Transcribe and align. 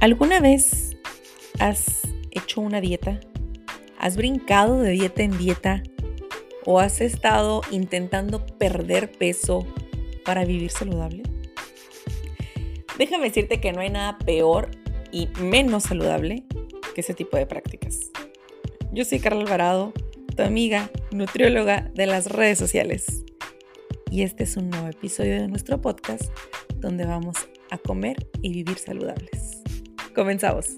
¿Alguna 0.00 0.38
vez 0.38 0.96
has 1.58 2.02
hecho 2.30 2.60
una 2.60 2.80
dieta? 2.80 3.18
¿Has 3.98 4.16
brincado 4.16 4.78
de 4.80 4.92
dieta 4.92 5.24
en 5.24 5.36
dieta? 5.36 5.82
¿O 6.64 6.78
has 6.78 7.00
estado 7.00 7.62
intentando 7.72 8.46
perder 8.46 9.10
peso 9.10 9.66
para 10.24 10.44
vivir 10.44 10.70
saludable? 10.70 11.24
Déjame 12.96 13.24
decirte 13.24 13.60
que 13.60 13.72
no 13.72 13.80
hay 13.80 13.90
nada 13.90 14.18
peor 14.18 14.70
y 15.10 15.30
menos 15.40 15.82
saludable 15.84 16.44
que 16.94 17.00
ese 17.00 17.14
tipo 17.14 17.36
de 17.36 17.46
prácticas. 17.46 18.12
Yo 18.92 19.04
soy 19.04 19.18
Carla 19.18 19.42
Alvarado, 19.42 19.92
tu 20.36 20.44
amiga 20.44 20.92
nutrióloga 21.10 21.90
de 21.94 22.06
las 22.06 22.30
redes 22.30 22.56
sociales. 22.56 23.24
Y 24.12 24.22
este 24.22 24.44
es 24.44 24.56
un 24.56 24.70
nuevo 24.70 24.86
episodio 24.86 25.40
de 25.40 25.48
nuestro 25.48 25.80
podcast 25.80 26.30
donde 26.76 27.04
vamos 27.04 27.36
a 27.70 27.78
comer 27.78 28.28
y 28.42 28.52
vivir 28.52 28.78
saludables. 28.78 29.57
Comenzamos. 30.18 30.76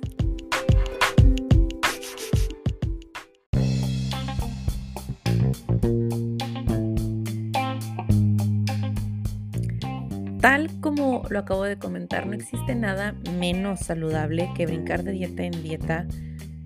Tal 10.42 10.68
como 10.82 11.22
lo 11.30 11.38
acabo 11.38 11.64
de 11.64 11.78
comentar, 11.78 12.26
no 12.26 12.34
existe 12.34 12.74
nada 12.74 13.14
menos 13.38 13.80
saludable 13.80 14.50
que 14.54 14.66
brincar 14.66 15.04
de 15.04 15.12
dieta 15.12 15.42
en 15.44 15.62
dieta 15.62 16.06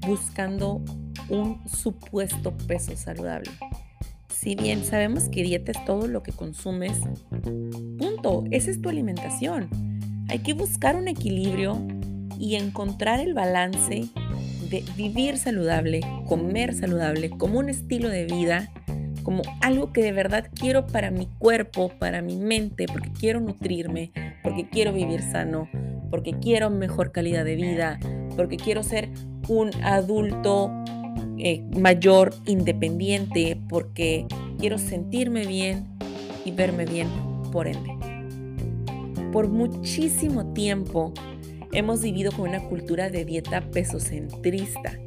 buscando 0.04 0.82
un 1.29 1.62
supuesto 1.68 2.56
peso 2.66 2.96
saludable. 2.96 3.52
Si 4.29 4.56
bien 4.56 4.84
sabemos 4.84 5.29
que 5.29 5.45
dieta 5.45 5.70
es 5.70 5.84
todo 5.84 6.09
lo 6.09 6.24
que 6.24 6.32
consumes, 6.32 6.98
punto, 7.98 8.43
esa 8.51 8.73
es 8.73 8.82
tu 8.82 8.88
alimentación. 8.88 9.68
Hay 10.29 10.41
que 10.41 10.54
buscar 10.54 10.96
un 10.96 11.06
equilibrio 11.06 11.80
y 12.38 12.57
encontrar 12.57 13.21
el 13.21 13.35
balance 13.35 14.09
de 14.71 14.85
vivir 14.96 15.38
saludable, 15.38 16.01
comer 16.27 16.74
saludable, 16.74 17.30
como 17.30 17.59
un 17.59 17.68
estilo 17.68 18.09
de 18.09 18.24
vida, 18.24 18.71
como 19.23 19.43
algo 19.60 19.93
que 19.93 20.02
de 20.02 20.13
verdad 20.13 20.49
quiero 20.54 20.87
para 20.87 21.10
mi 21.10 21.26
cuerpo, 21.38 21.91
para 21.99 22.23
mi 22.23 22.37
mente, 22.37 22.87
porque 22.87 23.10
quiero 23.13 23.41
nutrirme, 23.41 24.13
porque 24.43 24.68
quiero 24.68 24.93
vivir 24.93 25.23
sano, 25.23 25.68
porque 26.10 26.35
quiero 26.41 26.71
mejor 26.71 27.13
calidad 27.13 27.45
de 27.45 27.57
vida, 27.57 27.99
porque 28.37 28.57
quiero 28.57 28.82
ser 28.82 29.09
un 29.48 29.71
adulto 29.82 30.71
eh, 31.38 31.63
mayor, 31.76 32.35
independiente, 32.46 33.60
porque 33.69 34.26
quiero 34.59 34.79
sentirme 34.79 35.46
bien 35.46 35.87
y 36.45 36.51
verme 36.51 36.85
bien 36.85 37.09
por 37.51 37.66
ende. 37.66 37.91
Por 39.32 39.48
muchísimo 39.48 40.52
tiempo 40.52 41.13
hemos 41.74 42.02
vivido 42.02 42.30
con 42.32 42.48
una 42.48 42.62
cultura 42.62 43.10
de 43.10 43.24
dieta 43.24 43.60
pesocentrista. 43.70 44.98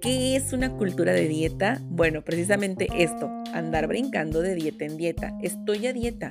¿Qué 0.00 0.36
es 0.36 0.52
una 0.52 0.70
cultura 0.70 1.12
de 1.12 1.26
dieta? 1.26 1.80
Bueno, 1.88 2.22
precisamente 2.22 2.88
esto, 2.98 3.30
andar 3.54 3.88
brincando 3.88 4.42
de 4.42 4.54
dieta 4.54 4.84
en 4.84 4.98
dieta. 4.98 5.32
Estoy 5.42 5.86
a 5.86 5.94
dieta. 5.94 6.30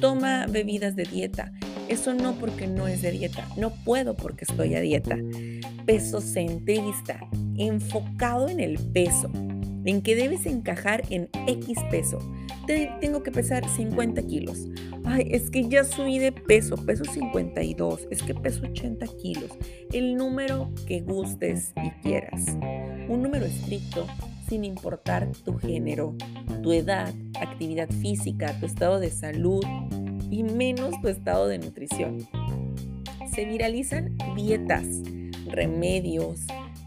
Toma 0.00 0.46
bebidas 0.48 0.96
de 0.96 1.04
dieta. 1.04 1.52
Eso 1.88 2.14
no 2.14 2.34
porque 2.34 2.66
no 2.66 2.88
es 2.88 3.02
de 3.02 3.12
dieta. 3.12 3.46
No 3.56 3.70
puedo 3.84 4.16
porque 4.16 4.44
estoy 4.44 4.74
a 4.74 4.80
dieta. 4.80 5.16
Pesocentrista, 5.86 7.20
enfocado 7.56 8.48
en 8.48 8.58
el 8.58 8.76
peso, 8.76 9.30
en 9.86 10.02
que 10.02 10.14
debes 10.14 10.44
encajar 10.46 11.02
en 11.10 11.28
X 11.46 11.78
peso 11.90 12.18
tengo 13.00 13.22
que 13.22 13.30
pesar 13.30 13.68
50 13.68 14.22
kilos. 14.22 14.66
Ay, 15.04 15.28
es 15.30 15.50
que 15.50 15.68
ya 15.68 15.84
subí 15.84 16.18
de 16.18 16.32
peso, 16.32 16.76
peso 16.76 17.04
52, 17.04 18.08
es 18.10 18.22
que 18.22 18.34
peso 18.34 18.62
80 18.64 19.06
kilos. 19.22 19.50
El 19.92 20.16
número 20.16 20.72
que 20.86 21.00
gustes 21.00 21.72
y 21.76 21.90
quieras. 22.02 22.56
Un 23.08 23.22
número 23.22 23.46
estricto 23.46 24.06
sin 24.48 24.64
importar 24.64 25.30
tu 25.44 25.58
género, 25.58 26.14
tu 26.62 26.72
edad, 26.72 27.12
actividad 27.40 27.88
física, 27.88 28.58
tu 28.58 28.66
estado 28.66 29.00
de 29.00 29.10
salud 29.10 29.64
y 30.30 30.42
menos 30.42 31.00
tu 31.00 31.08
estado 31.08 31.46
de 31.48 31.58
nutrición. 31.58 32.26
Se 33.32 33.44
viralizan 33.44 34.16
dietas, 34.34 34.86
remedios, 35.48 36.40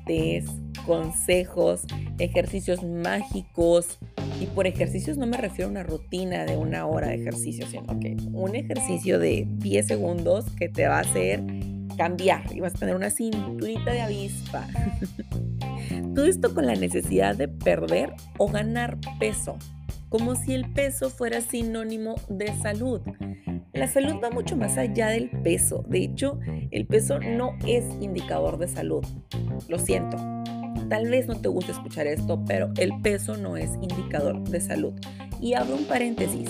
test, 0.06 0.50
consejos, 0.90 1.84
ejercicios 2.18 2.84
mágicos, 2.84 4.00
y 4.42 4.48
por 4.48 4.66
ejercicios 4.66 5.18
no 5.18 5.28
me 5.28 5.38
refiero 5.38 5.68
a 5.68 5.72
una 5.72 5.84
rutina 5.84 6.46
de 6.46 6.58
una 6.58 6.88
hora 6.88 7.10
de 7.10 7.16
ejercicio, 7.16 7.68
sino 7.68 8.00
que 8.00 8.18
un 8.34 8.56
ejercicio 8.56 9.20
de 9.20 9.46
10 9.48 9.86
segundos 9.86 10.46
que 10.58 10.68
te 10.68 10.88
va 10.88 10.98
a 10.98 11.02
hacer 11.02 11.44
cambiar 11.96 12.42
y 12.56 12.60
vas 12.60 12.74
a 12.74 12.80
tener 12.80 12.96
una 12.96 13.12
cinturita 13.12 13.92
de 13.92 14.02
avispa. 14.02 14.66
Todo 16.16 16.26
esto 16.26 16.56
con 16.56 16.66
la 16.66 16.74
necesidad 16.74 17.36
de 17.36 17.48
perder 17.48 18.12
o 18.40 18.48
ganar 18.48 18.98
peso, 19.20 19.60
como 20.10 20.36
si 20.36 20.56
el 20.56 20.74
peso 20.74 21.12
fuera 21.12 21.42
sinónimo 21.42 22.16
de 22.30 22.52
salud. 22.64 23.02
La 23.74 23.88
salud 23.88 24.16
va 24.24 24.32
mucho 24.32 24.58
más 24.58 24.76
allá 24.80 25.10
del 25.10 25.30
peso. 25.30 25.86
De 25.88 26.00
hecho, 26.00 26.40
el 26.72 26.88
peso 26.88 27.20
no 27.20 27.52
es 27.68 27.86
indicador 28.02 28.58
de 28.58 28.68
salud. 28.68 29.06
Lo 29.68 29.78
siento, 29.78 30.18
Tal 30.90 31.08
vez 31.08 31.28
no 31.28 31.36
te 31.36 31.48
guste 31.48 31.72
escuchar 31.72 32.08
esto, 32.08 32.44
pero 32.46 32.72
el 32.78 32.92
peso 33.02 33.38
no 33.38 33.58
es 33.58 33.70
indicador 33.76 34.44
de 34.50 34.60
salud. 34.60 34.94
Y 35.40 35.54
abro 35.54 35.76
un 35.76 35.86
paréntesis. 35.86 36.50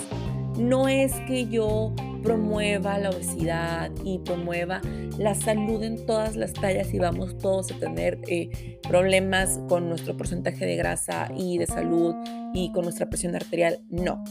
No 0.58 0.88
es 0.88 1.12
que 1.26 1.46
yo 1.46 1.94
promueva 2.22 2.98
la 2.98 3.10
obesidad 3.10 3.90
y 4.04 4.18
promueva 4.18 4.80
la 5.18 5.34
salud 5.34 5.82
en 5.82 6.04
todas 6.06 6.36
las 6.36 6.52
tallas 6.52 6.92
y 6.92 6.98
vamos 6.98 7.36
todos 7.38 7.70
a 7.70 7.78
tener 7.78 8.18
eh, 8.28 8.78
problemas 8.82 9.60
con 9.68 9.88
nuestro 9.88 10.16
porcentaje 10.16 10.66
de 10.66 10.76
grasa 10.76 11.28
y 11.36 11.58
de 11.58 11.66
salud 11.66 12.14
y 12.54 12.72
con 12.72 12.84
nuestra 12.84 13.08
presión 13.08 13.34
arterial. 13.34 13.80
No. 13.90 14.22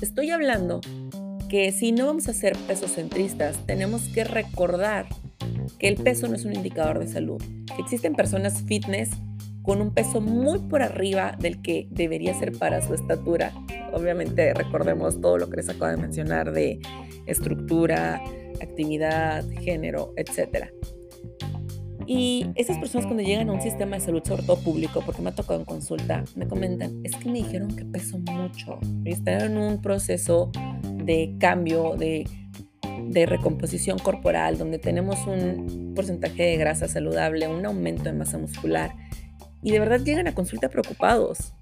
Estoy 0.00 0.30
hablando 0.30 0.80
que 1.48 1.72
si 1.72 1.92
no 1.92 2.06
vamos 2.06 2.28
a 2.28 2.32
ser 2.32 2.56
pesocentristas, 2.66 3.58
tenemos 3.66 4.02
que 4.08 4.24
recordar 4.24 5.06
que 5.78 5.88
el 5.88 5.96
peso 5.96 6.28
no 6.28 6.34
es 6.34 6.44
un 6.44 6.54
indicador 6.54 6.98
de 6.98 7.08
salud. 7.08 7.42
existen 7.78 8.14
personas 8.14 8.62
fitness 8.62 9.10
con 9.64 9.80
un 9.80 9.92
peso 9.92 10.20
muy 10.20 10.58
por 10.58 10.82
arriba 10.82 11.34
del 11.40 11.62
que 11.62 11.88
debería 11.90 12.34
ser 12.34 12.52
para 12.52 12.86
su 12.86 12.92
estatura. 12.92 13.50
Obviamente 13.94 14.52
recordemos 14.52 15.20
todo 15.22 15.38
lo 15.38 15.48
que 15.48 15.56
les 15.56 15.70
acabo 15.70 15.90
de 15.90 15.96
mencionar 15.96 16.52
de 16.52 16.80
estructura, 17.26 18.22
actividad, 18.60 19.42
género, 19.62 20.12
etc. 20.16 20.66
Y 22.06 22.46
esas 22.56 22.76
personas 22.76 23.06
cuando 23.06 23.22
llegan 23.22 23.48
a 23.48 23.54
un 23.54 23.62
sistema 23.62 23.96
de 23.96 24.00
salud, 24.00 24.22
sobre 24.22 24.42
todo 24.42 24.58
público, 24.58 25.02
porque 25.06 25.22
me 25.22 25.30
ha 25.30 25.34
tocado 25.34 25.58
en 25.58 25.64
consulta, 25.64 26.24
me 26.36 26.46
comentan, 26.46 27.00
es 27.02 27.16
que 27.16 27.30
me 27.30 27.38
dijeron 27.38 27.74
que 27.74 27.86
peso 27.86 28.18
mucho. 28.18 28.78
Están 29.06 29.40
en 29.40 29.56
un 29.56 29.80
proceso 29.80 30.52
de 30.82 31.36
cambio, 31.40 31.94
de, 31.96 32.28
de 33.08 33.24
recomposición 33.24 33.98
corporal, 33.98 34.58
donde 34.58 34.78
tenemos 34.78 35.26
un 35.26 35.94
porcentaje 35.96 36.42
de 36.42 36.56
grasa 36.58 36.86
saludable, 36.86 37.48
un 37.48 37.64
aumento 37.64 38.04
de 38.04 38.12
masa 38.12 38.36
muscular 38.36 38.94
y 39.64 39.72
de 39.72 39.80
verdad 39.80 40.00
llegan 40.00 40.28
a 40.28 40.34
consulta 40.34 40.68
preocupados 40.68 41.54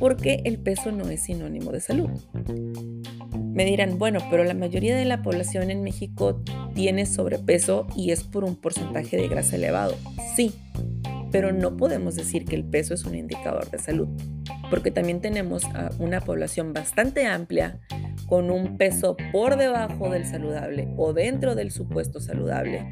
porque 0.00 0.42
el 0.44 0.58
peso 0.58 0.92
no 0.92 1.08
es 1.10 1.22
sinónimo 1.22 1.72
de 1.72 1.80
salud. 1.80 2.10
Me 3.32 3.64
dirán, 3.64 3.98
bueno, 3.98 4.20
pero 4.30 4.44
la 4.44 4.54
mayoría 4.54 4.96
de 4.96 5.04
la 5.04 5.22
población 5.22 5.70
en 5.70 5.82
México 5.82 6.42
tiene 6.74 7.06
sobrepeso 7.06 7.86
y 7.94 8.12
es 8.12 8.22
por 8.24 8.44
un 8.44 8.56
porcentaje 8.56 9.16
de 9.16 9.28
grasa 9.28 9.56
elevado. 9.56 9.96
Sí, 10.36 10.54
pero 11.30 11.52
no 11.52 11.76
podemos 11.76 12.14
decir 12.14 12.44
que 12.44 12.56
el 12.56 12.64
peso 12.64 12.94
es 12.94 13.04
un 13.04 13.14
indicador 13.14 13.70
de 13.70 13.78
salud, 13.78 14.08
porque 14.70 14.90
también 14.90 15.20
tenemos 15.20 15.64
a 15.64 15.90
una 15.98 16.20
población 16.20 16.72
bastante 16.72 17.26
amplia 17.26 17.80
con 18.26 18.50
un 18.50 18.76
peso 18.76 19.16
por 19.32 19.56
debajo 19.56 20.10
del 20.10 20.24
saludable 20.26 20.88
o 20.96 21.12
dentro 21.12 21.54
del 21.54 21.72
supuesto 21.72 22.20
saludable 22.20 22.86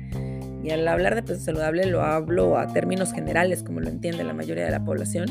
y 0.66 0.72
al 0.72 0.88
hablar 0.88 1.14
de 1.14 1.22
peso 1.22 1.38
saludable 1.38 1.86
lo 1.86 2.02
hablo 2.02 2.58
a 2.58 2.66
términos 2.66 3.12
generales, 3.12 3.62
como 3.62 3.78
lo 3.78 3.88
entiende 3.88 4.24
la 4.24 4.34
mayoría 4.34 4.64
de 4.64 4.72
la 4.72 4.84
población, 4.84 5.28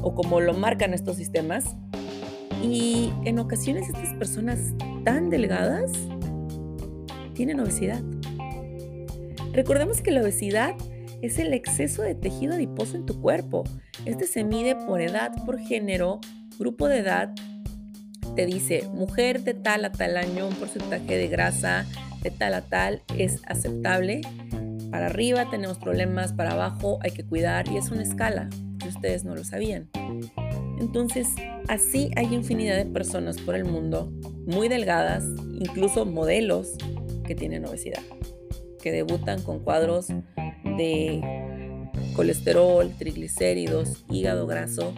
o 0.00 0.14
como 0.14 0.40
lo 0.40 0.54
marcan 0.54 0.94
estos 0.94 1.18
sistemas. 1.18 1.76
Y 2.62 3.12
en 3.26 3.40
ocasiones 3.40 3.90
estas 3.90 4.14
personas 4.14 4.58
tan 5.04 5.28
delgadas 5.28 5.92
tienen 7.34 7.60
obesidad. 7.60 8.00
Recordemos 9.52 10.00
que 10.00 10.12
la 10.12 10.22
obesidad 10.22 10.74
es 11.20 11.38
el 11.38 11.52
exceso 11.52 12.00
de 12.00 12.14
tejido 12.14 12.54
adiposo 12.54 12.96
en 12.96 13.04
tu 13.04 13.20
cuerpo. 13.20 13.64
Este 14.06 14.26
se 14.26 14.44
mide 14.44 14.76
por 14.76 15.02
edad, 15.02 15.30
por 15.44 15.58
género, 15.58 16.20
grupo 16.58 16.88
de 16.88 17.00
edad. 17.00 17.34
Te 18.34 18.46
dice 18.46 18.88
mujer 18.94 19.42
de 19.42 19.52
tal 19.52 19.84
a 19.84 19.92
tal 19.92 20.16
año, 20.16 20.48
un 20.48 20.54
porcentaje 20.54 21.18
de 21.18 21.28
grasa, 21.28 21.84
de 22.22 22.30
tal 22.30 22.54
a 22.54 22.62
tal 22.62 23.02
es 23.16 23.40
aceptable. 23.46 24.20
Para 24.90 25.06
arriba 25.06 25.50
tenemos 25.50 25.78
problemas, 25.78 26.32
para 26.32 26.52
abajo 26.52 26.98
hay 27.02 27.10
que 27.10 27.24
cuidar 27.24 27.68
y 27.68 27.76
es 27.76 27.90
una 27.90 28.02
escala, 28.02 28.48
si 28.82 28.88
ustedes 28.88 29.24
no 29.24 29.34
lo 29.34 29.44
sabían. 29.44 29.88
Entonces, 30.80 31.34
así 31.68 32.10
hay 32.16 32.32
infinidad 32.34 32.76
de 32.76 32.86
personas 32.86 33.38
por 33.38 33.54
el 33.54 33.64
mundo 33.64 34.12
muy 34.46 34.68
delgadas, 34.68 35.24
incluso 35.60 36.06
modelos 36.06 36.76
que 37.26 37.34
tienen 37.34 37.66
obesidad, 37.66 38.02
que 38.82 38.92
debutan 38.92 39.42
con 39.42 39.58
cuadros 39.58 40.08
de 40.64 41.20
colesterol, 42.14 42.90
triglicéridos, 42.96 44.04
hígado 44.10 44.46
graso 44.46 44.94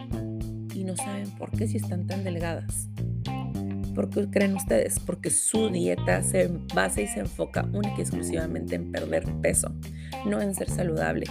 y 0.73 0.83
no 0.83 0.95
saben 0.95 1.29
por 1.37 1.51
qué 1.51 1.67
si 1.67 1.77
están 1.77 2.07
tan 2.07 2.23
delgadas. 2.23 2.87
¿Por 3.93 4.09
qué 4.09 4.29
creen 4.29 4.55
ustedes? 4.55 4.99
Porque 4.99 5.29
su 5.29 5.69
dieta 5.69 6.23
se 6.23 6.49
basa 6.73 7.01
y 7.01 7.07
se 7.07 7.19
enfoca 7.19 7.67
única 7.73 7.95
y 7.97 8.01
exclusivamente 8.01 8.75
en 8.75 8.91
perder 8.91 9.25
peso, 9.41 9.73
no 10.25 10.41
en 10.41 10.55
ser 10.55 10.69
saludable, 10.69 11.25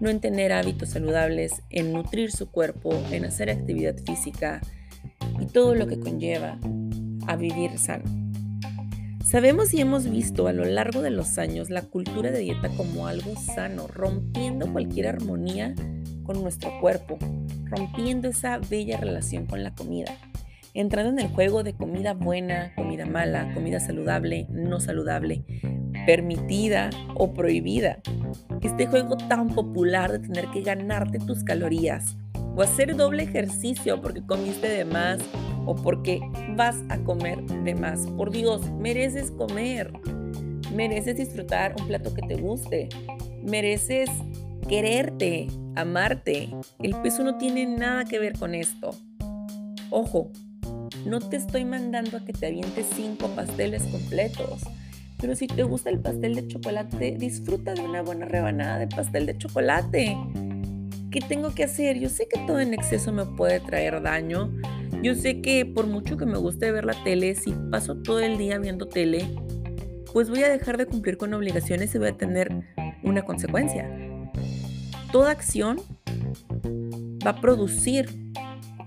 no 0.00 0.10
en 0.10 0.20
tener 0.20 0.52
hábitos 0.52 0.90
saludables, 0.90 1.62
en 1.70 1.92
nutrir 1.92 2.30
su 2.30 2.50
cuerpo, 2.50 2.94
en 3.10 3.24
hacer 3.24 3.50
actividad 3.50 3.96
física 3.98 4.60
y 5.40 5.46
todo 5.46 5.74
lo 5.74 5.86
que 5.86 5.98
conlleva 5.98 6.58
a 7.26 7.36
vivir 7.36 7.78
sano. 7.78 8.04
Sabemos 9.24 9.74
y 9.74 9.80
hemos 9.80 10.08
visto 10.08 10.46
a 10.46 10.52
lo 10.52 10.64
largo 10.64 11.02
de 11.02 11.10
los 11.10 11.38
años 11.38 11.70
la 11.70 11.82
cultura 11.82 12.30
de 12.30 12.40
dieta 12.40 12.68
como 12.76 13.08
algo 13.08 13.34
sano, 13.36 13.88
rompiendo 13.88 14.70
cualquier 14.70 15.08
armonía 15.08 15.74
con 16.22 16.42
nuestro 16.42 16.70
cuerpo, 16.80 17.18
rompiendo 17.64 18.28
esa 18.28 18.58
bella 18.58 18.98
relación 18.98 19.46
con 19.46 19.64
la 19.64 19.74
comida 19.74 20.14
entrando 20.74 21.10
en 21.10 21.20
el 21.20 21.32
juego 21.32 21.62
de 21.62 21.74
comida 21.74 22.14
buena, 22.14 22.72
comida 22.74 23.06
mala, 23.06 23.54
comida 23.54 23.78
saludable, 23.78 24.46
no 24.50 24.80
saludable, 24.80 25.44
permitida 26.04 26.90
o 27.14 27.32
prohibida. 27.32 28.00
Este 28.60 28.86
juego 28.86 29.16
tan 29.16 29.54
popular 29.54 30.10
de 30.10 30.18
tener 30.18 30.48
que 30.48 30.62
ganarte 30.62 31.18
tus 31.20 31.44
calorías 31.44 32.16
o 32.56 32.62
hacer 32.62 32.96
doble 32.96 33.22
ejercicio 33.22 34.00
porque 34.00 34.26
comiste 34.26 34.68
de 34.68 34.84
más 34.84 35.18
o 35.64 35.76
porque 35.76 36.20
vas 36.56 36.76
a 36.88 36.98
comer 36.98 37.42
de 37.44 37.74
más. 37.74 38.06
Por 38.08 38.30
Dios, 38.30 38.70
mereces 38.72 39.30
comer. 39.30 39.92
Mereces 40.74 41.16
disfrutar 41.16 41.74
un 41.78 41.86
plato 41.86 42.12
que 42.12 42.22
te 42.22 42.34
guste. 42.34 42.88
Mereces 43.42 44.10
quererte, 44.68 45.46
amarte. 45.76 46.50
El 46.82 46.96
peso 46.96 47.22
no 47.22 47.38
tiene 47.38 47.64
nada 47.66 48.04
que 48.04 48.18
ver 48.18 48.36
con 48.36 48.54
esto. 48.54 48.90
Ojo, 49.90 50.32
no 51.06 51.20
te 51.20 51.36
estoy 51.36 51.64
mandando 51.64 52.16
a 52.16 52.24
que 52.24 52.32
te 52.32 52.46
avientes 52.46 52.86
cinco 52.94 53.28
pasteles 53.28 53.82
completos. 53.84 54.62
Pero 55.20 55.36
si 55.36 55.46
te 55.46 55.62
gusta 55.62 55.90
el 55.90 56.00
pastel 56.00 56.34
de 56.34 56.48
chocolate, 56.48 57.16
disfruta 57.18 57.74
de 57.74 57.82
una 57.82 58.02
buena 58.02 58.26
rebanada 58.26 58.78
de 58.78 58.88
pastel 58.88 59.26
de 59.26 59.38
chocolate. 59.38 60.16
¿Qué 61.10 61.20
tengo 61.20 61.54
que 61.54 61.64
hacer? 61.64 61.98
Yo 61.98 62.08
sé 62.08 62.26
que 62.28 62.40
todo 62.40 62.60
en 62.60 62.74
exceso 62.74 63.12
me 63.12 63.24
puede 63.24 63.60
traer 63.60 64.02
daño. 64.02 64.50
Yo 65.02 65.14
sé 65.14 65.40
que 65.40 65.64
por 65.64 65.86
mucho 65.86 66.16
que 66.16 66.26
me 66.26 66.38
guste 66.38 66.72
ver 66.72 66.84
la 66.84 67.02
tele, 67.04 67.34
si 67.34 67.52
paso 67.70 67.96
todo 67.96 68.20
el 68.20 68.36
día 68.36 68.58
viendo 68.58 68.86
tele, 68.86 69.26
pues 70.12 70.30
voy 70.30 70.42
a 70.42 70.48
dejar 70.48 70.76
de 70.76 70.86
cumplir 70.86 71.16
con 71.16 71.32
obligaciones 71.34 71.94
y 71.94 71.98
voy 71.98 72.08
a 72.08 72.16
tener 72.16 72.50
una 73.02 73.22
consecuencia. 73.22 73.88
Toda 75.12 75.30
acción 75.30 75.80
va 77.24 77.30
a 77.30 77.40
producir 77.40 78.32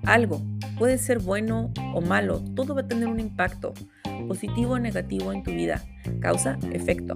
algo. 0.04 0.42
Puede 0.78 0.98
ser 1.00 1.20
bueno 1.20 1.72
o 1.96 2.02
malo, 2.02 2.40
todo 2.56 2.76
va 2.76 2.82
a 2.82 2.88
tener 2.88 3.08
un 3.08 3.20
impacto, 3.20 3.74
positivo 4.28 4.74
o 4.74 4.80
negativo 4.80 5.32
en 5.34 5.42
tu 5.42 5.52
vida. 5.52 5.84
Causa, 6.20 6.60
efecto. 6.72 7.16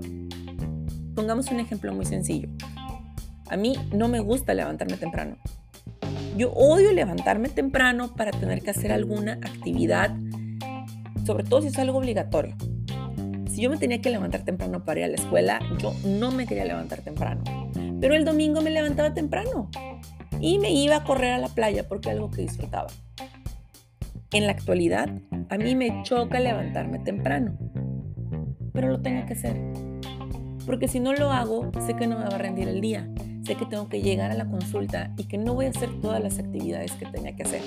Pongamos 1.13 1.51
un 1.51 1.59
ejemplo 1.59 1.93
muy 1.93 2.05
sencillo. 2.05 2.49
A 3.49 3.57
mí 3.57 3.75
no 3.93 4.07
me 4.07 4.19
gusta 4.19 4.53
levantarme 4.53 4.97
temprano. 4.97 5.37
Yo 6.37 6.51
odio 6.53 6.91
levantarme 6.93 7.49
temprano 7.49 8.15
para 8.15 8.31
tener 8.31 8.61
que 8.61 8.71
hacer 8.71 8.91
alguna 8.91 9.33
actividad, 9.33 10.15
sobre 11.25 11.43
todo 11.43 11.61
si 11.61 11.67
es 11.67 11.77
algo 11.77 11.99
obligatorio. 11.99 12.55
Si 13.47 13.61
yo 13.61 13.69
me 13.69 13.77
tenía 13.77 14.01
que 14.01 14.09
levantar 14.09 14.43
temprano 14.43 14.85
para 14.85 15.01
ir 15.01 15.05
a 15.05 15.09
la 15.09 15.15
escuela, 15.15 15.59
yo 15.79 15.93
no 16.05 16.31
me 16.31 16.47
quería 16.47 16.65
levantar 16.65 17.01
temprano. 17.01 17.43
Pero 17.99 18.15
el 18.15 18.25
domingo 18.25 18.61
me 18.61 18.69
levantaba 18.71 19.13
temprano 19.13 19.69
y 20.39 20.57
me 20.57 20.71
iba 20.71 20.95
a 20.95 21.03
correr 21.03 21.33
a 21.33 21.37
la 21.37 21.49
playa 21.49 21.87
porque 21.87 22.09
es 22.09 22.15
algo 22.15 22.31
que 22.31 22.41
disfrutaba. 22.41 22.87
En 24.33 24.45
la 24.45 24.53
actualidad, 24.53 25.09
a 25.49 25.57
mí 25.57 25.75
me 25.75 26.03
choca 26.03 26.39
levantarme 26.39 26.99
temprano, 26.99 27.57
pero 28.71 28.87
lo 28.87 29.01
tengo 29.01 29.25
que 29.25 29.33
hacer. 29.33 29.57
Porque 30.65 30.87
si 30.87 31.01
no 31.01 31.11
lo 31.11 31.31
hago, 31.31 31.69
sé 31.85 31.95
que 31.95 32.07
no 32.07 32.17
me 32.17 32.23
va 32.23 32.35
a 32.35 32.37
rendir 32.37 32.69
el 32.69 32.79
día, 32.79 33.09
sé 33.43 33.55
que 33.55 33.65
tengo 33.65 33.89
que 33.89 34.01
llegar 34.01 34.31
a 34.31 34.35
la 34.35 34.45
consulta 34.45 35.13
y 35.17 35.25
que 35.25 35.37
no 35.37 35.53
voy 35.53 35.65
a 35.65 35.69
hacer 35.71 35.89
todas 35.99 36.23
las 36.23 36.39
actividades 36.39 36.93
que 36.93 37.07
tenía 37.07 37.35
que 37.35 37.43
hacer. 37.43 37.61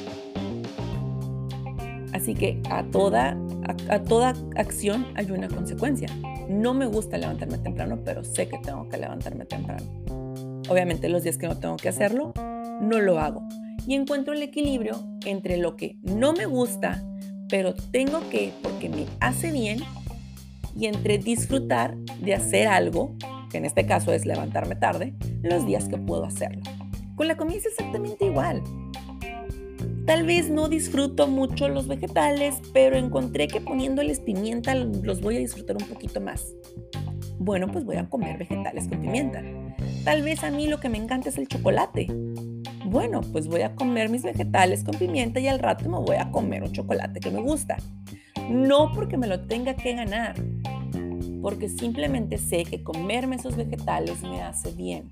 Así 2.15 2.35
que 2.35 2.63
a 2.71 2.83
toda, 2.85 3.37
a, 3.91 3.99
toda 3.99 4.33
acción 4.57 5.07
hay 5.17 5.31
una 5.33 5.49
consecuencia. 5.49 6.09
No 6.49 6.73
me 6.73 6.87
gusta 6.87 7.19
levantarme 7.19 7.59
temprano, 7.59 7.99
pero 8.03 8.25
sé 8.25 8.49
que 8.49 8.57
tengo 8.57 8.89
que 8.89 8.97
levantarme 8.97 9.45
temprano. 9.45 9.85
Obviamente 10.71 11.11
los 11.11 11.25
días 11.25 11.37
que 11.37 11.47
no 11.47 11.59
tengo 11.59 11.77
que 11.77 11.91
hacerlo, 11.91 12.33
no 12.81 13.01
lo 13.01 13.19
hago 13.19 13.47
y 13.87 13.95
encuentro 13.95 14.33
el 14.33 14.43
equilibrio 14.43 14.97
entre 15.25 15.57
lo 15.57 15.77
que 15.77 15.99
no 16.03 16.33
me 16.33 16.47
gusta, 16.47 17.03
pero 17.49 17.75
tengo 17.75 18.29
que 18.31 18.53
porque 18.63 18.89
me 18.89 19.07
hace 19.21 19.53
bien, 19.53 19.81
y 20.77 20.87
entre 20.87 21.19
disfrutar 21.19 21.97
de 22.21 22.35
hacer 22.35 22.67
algo, 22.67 23.15
que 23.51 23.59
en 23.59 23.65
este 23.65 23.87
caso 23.87 24.13
es 24.13 24.27
levantarme 24.27 24.75
tarde, 24.75 25.15
los 25.43 25.67
días 25.67 25.89
que 25.89 25.97
puedo 25.97 26.25
hacerlo. 26.25 26.63
Con 27.15 27.29
la 27.29 27.37
comida 27.37 27.59
es 27.59 27.67
exactamente 27.67 28.27
igual. 28.27 28.63
Tal 30.07 30.27
vez 30.27 30.51
no 30.51 30.69
disfruto 30.69 31.29
mucho 31.29 31.69
los 31.69 31.87
vegetales, 31.87 32.57
pero 32.73 32.97
encontré 32.97 33.47
que 33.47 33.61
poniéndoles 33.61 34.21
pimienta 34.21 34.75
los 34.75 35.21
voy 35.21 35.37
a 35.37 35.39
disfrutar 35.39 35.77
un 35.81 35.89
poquito 35.89 36.21
más. 36.21 36.45
Bueno, 37.39 37.69
pues 37.69 37.85
voy 37.85 37.97
a 37.97 38.09
comer 38.09 38.37
vegetales 38.37 38.89
con 38.89 39.01
pimienta. 39.01 39.43
Tal 40.05 40.23
vez 40.23 40.43
a 40.45 40.51
mí 40.51 40.67
lo 40.67 40.81
que 40.81 40.89
me 40.89 40.99
encanta 40.99 41.29
es 41.29 41.39
el 41.39 41.49
chocolate 41.49 42.09
bueno, 42.95 43.23
pues 43.33 43.49
voy 43.49 43.63
a 43.63 43.75
comer 43.75 44.09
mis 44.09 44.23
vegetales 44.23 44.85
con 44.85 44.95
pimienta 44.95 45.41
y 45.41 45.49
al 45.49 45.59
rato 45.59 45.89
me 45.89 45.99
voy 45.99 46.15
a 46.15 46.31
comer 46.31 46.63
un 46.63 46.71
chocolate 46.71 47.19
que 47.19 47.33
me 47.33 47.41
gusta. 47.41 47.77
No 48.49 48.93
porque 48.93 49.17
me 49.17 49.27
lo 49.27 49.49
tenga 49.49 49.75
que 49.75 49.95
ganar, 49.95 50.37
porque 51.43 51.69
simplemente 51.69 52.39
sé 52.39 52.63
que 52.63 52.85
comerme 52.85 53.35
esos 53.35 53.57
vegetales 53.57 54.23
me 54.23 54.43
hace 54.43 54.71
bien. 54.71 55.11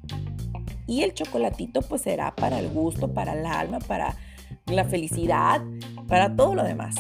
Y 0.87 1.03
el 1.03 1.13
chocolatito 1.13 1.83
pues 1.83 2.03
será 2.03 2.37
para 2.37 2.61
el 2.61 2.69
gusto, 2.69 3.13
para 3.13 3.33
el 3.33 3.45
alma, 3.45 3.81
para 3.81 4.15
la 4.67 4.85
felicidad, 4.85 5.61
para 6.07 6.37
todo 6.37 6.55
lo 6.55 6.63
demás. 6.63 6.95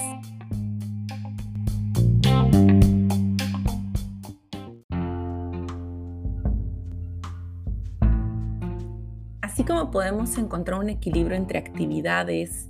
Así 9.62 9.68
como 9.68 9.92
podemos 9.92 10.36
encontrar 10.38 10.80
un 10.80 10.88
equilibrio 10.88 11.36
entre 11.36 11.60
actividades, 11.60 12.66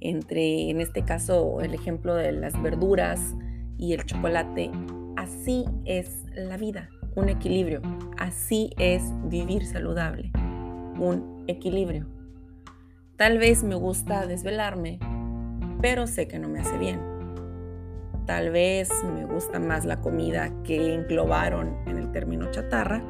entre, 0.00 0.68
en 0.68 0.82
este 0.82 1.02
caso, 1.02 1.62
el 1.62 1.72
ejemplo 1.72 2.14
de 2.14 2.30
las 2.30 2.60
verduras 2.60 3.34
y 3.78 3.94
el 3.94 4.04
chocolate, 4.04 4.70
así 5.16 5.64
es 5.86 6.26
la 6.34 6.58
vida, 6.58 6.90
un 7.14 7.30
equilibrio. 7.30 7.80
Así 8.18 8.68
es 8.76 9.02
vivir 9.30 9.64
saludable, 9.64 10.30
un 10.98 11.42
equilibrio. 11.46 12.06
Tal 13.16 13.38
vez 13.38 13.64
me 13.64 13.74
gusta 13.74 14.26
desvelarme, 14.26 14.98
pero 15.80 16.06
sé 16.06 16.28
que 16.28 16.38
no 16.38 16.50
me 16.50 16.60
hace 16.60 16.76
bien. 16.76 17.00
Tal 18.26 18.50
vez 18.50 18.90
me 19.14 19.24
gusta 19.24 19.58
más 19.58 19.86
la 19.86 20.02
comida 20.02 20.52
que 20.64 20.92
englobaron 20.92 21.78
en 21.86 21.96
el 21.96 22.12
término 22.12 22.50
chatarra, 22.50 23.02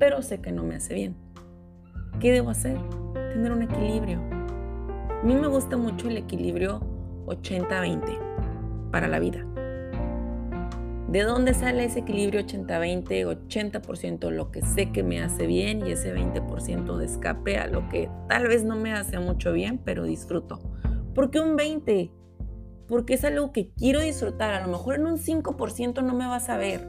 pero 0.00 0.22
sé 0.22 0.40
que 0.40 0.50
no 0.50 0.64
me 0.64 0.74
hace 0.74 0.94
bien. 0.94 1.27
¿Qué 2.20 2.32
debo 2.32 2.50
hacer? 2.50 2.76
Tener 3.14 3.52
un 3.52 3.62
equilibrio. 3.62 4.18
A 4.18 5.22
mí 5.22 5.36
me 5.36 5.46
gusta 5.46 5.76
mucho 5.76 6.08
el 6.08 6.16
equilibrio 6.16 6.80
80-20 7.26 8.90
para 8.90 9.06
la 9.06 9.20
vida. 9.20 9.46
¿De 11.06 11.22
dónde 11.22 11.54
sale 11.54 11.84
ese 11.84 12.00
equilibrio 12.00 12.40
80-20? 12.40 13.24
80%, 13.48 14.30
lo 14.30 14.50
que 14.50 14.62
sé 14.62 14.90
que 14.90 15.04
me 15.04 15.22
hace 15.22 15.46
bien 15.46 15.86
y 15.86 15.92
ese 15.92 16.12
20% 16.12 16.96
de 16.96 17.04
escape 17.04 17.56
a 17.56 17.68
lo 17.68 17.88
que 17.88 18.10
tal 18.28 18.48
vez 18.48 18.64
no 18.64 18.74
me 18.74 18.92
hace 18.92 19.20
mucho 19.20 19.52
bien, 19.52 19.78
pero 19.78 20.02
disfruto. 20.02 20.58
¿Por 21.14 21.30
qué 21.30 21.38
un 21.38 21.54
20? 21.54 22.10
Porque 22.88 23.14
es 23.14 23.24
algo 23.24 23.52
que 23.52 23.70
quiero 23.76 24.00
disfrutar. 24.00 24.54
A 24.54 24.66
lo 24.66 24.72
mejor 24.72 24.96
en 24.96 25.06
un 25.06 25.18
5% 25.18 26.02
no 26.02 26.14
me 26.14 26.26
vas 26.26 26.48
a 26.48 26.56
ver. 26.56 26.88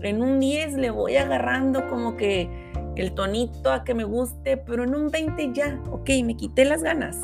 En 0.00 0.22
un 0.22 0.40
10 0.40 0.78
le 0.78 0.90
voy 0.90 1.16
agarrando 1.16 1.88
como 1.88 2.16
que 2.16 2.72
el 2.96 3.14
tonito 3.14 3.72
a 3.72 3.84
que 3.84 3.94
me 3.94 4.04
guste, 4.04 4.56
pero 4.56 4.84
en 4.84 4.94
un 4.94 5.10
20 5.10 5.52
ya, 5.52 5.80
ok, 5.90 6.10
me 6.24 6.36
quité 6.36 6.64
las 6.64 6.82
ganas, 6.82 7.22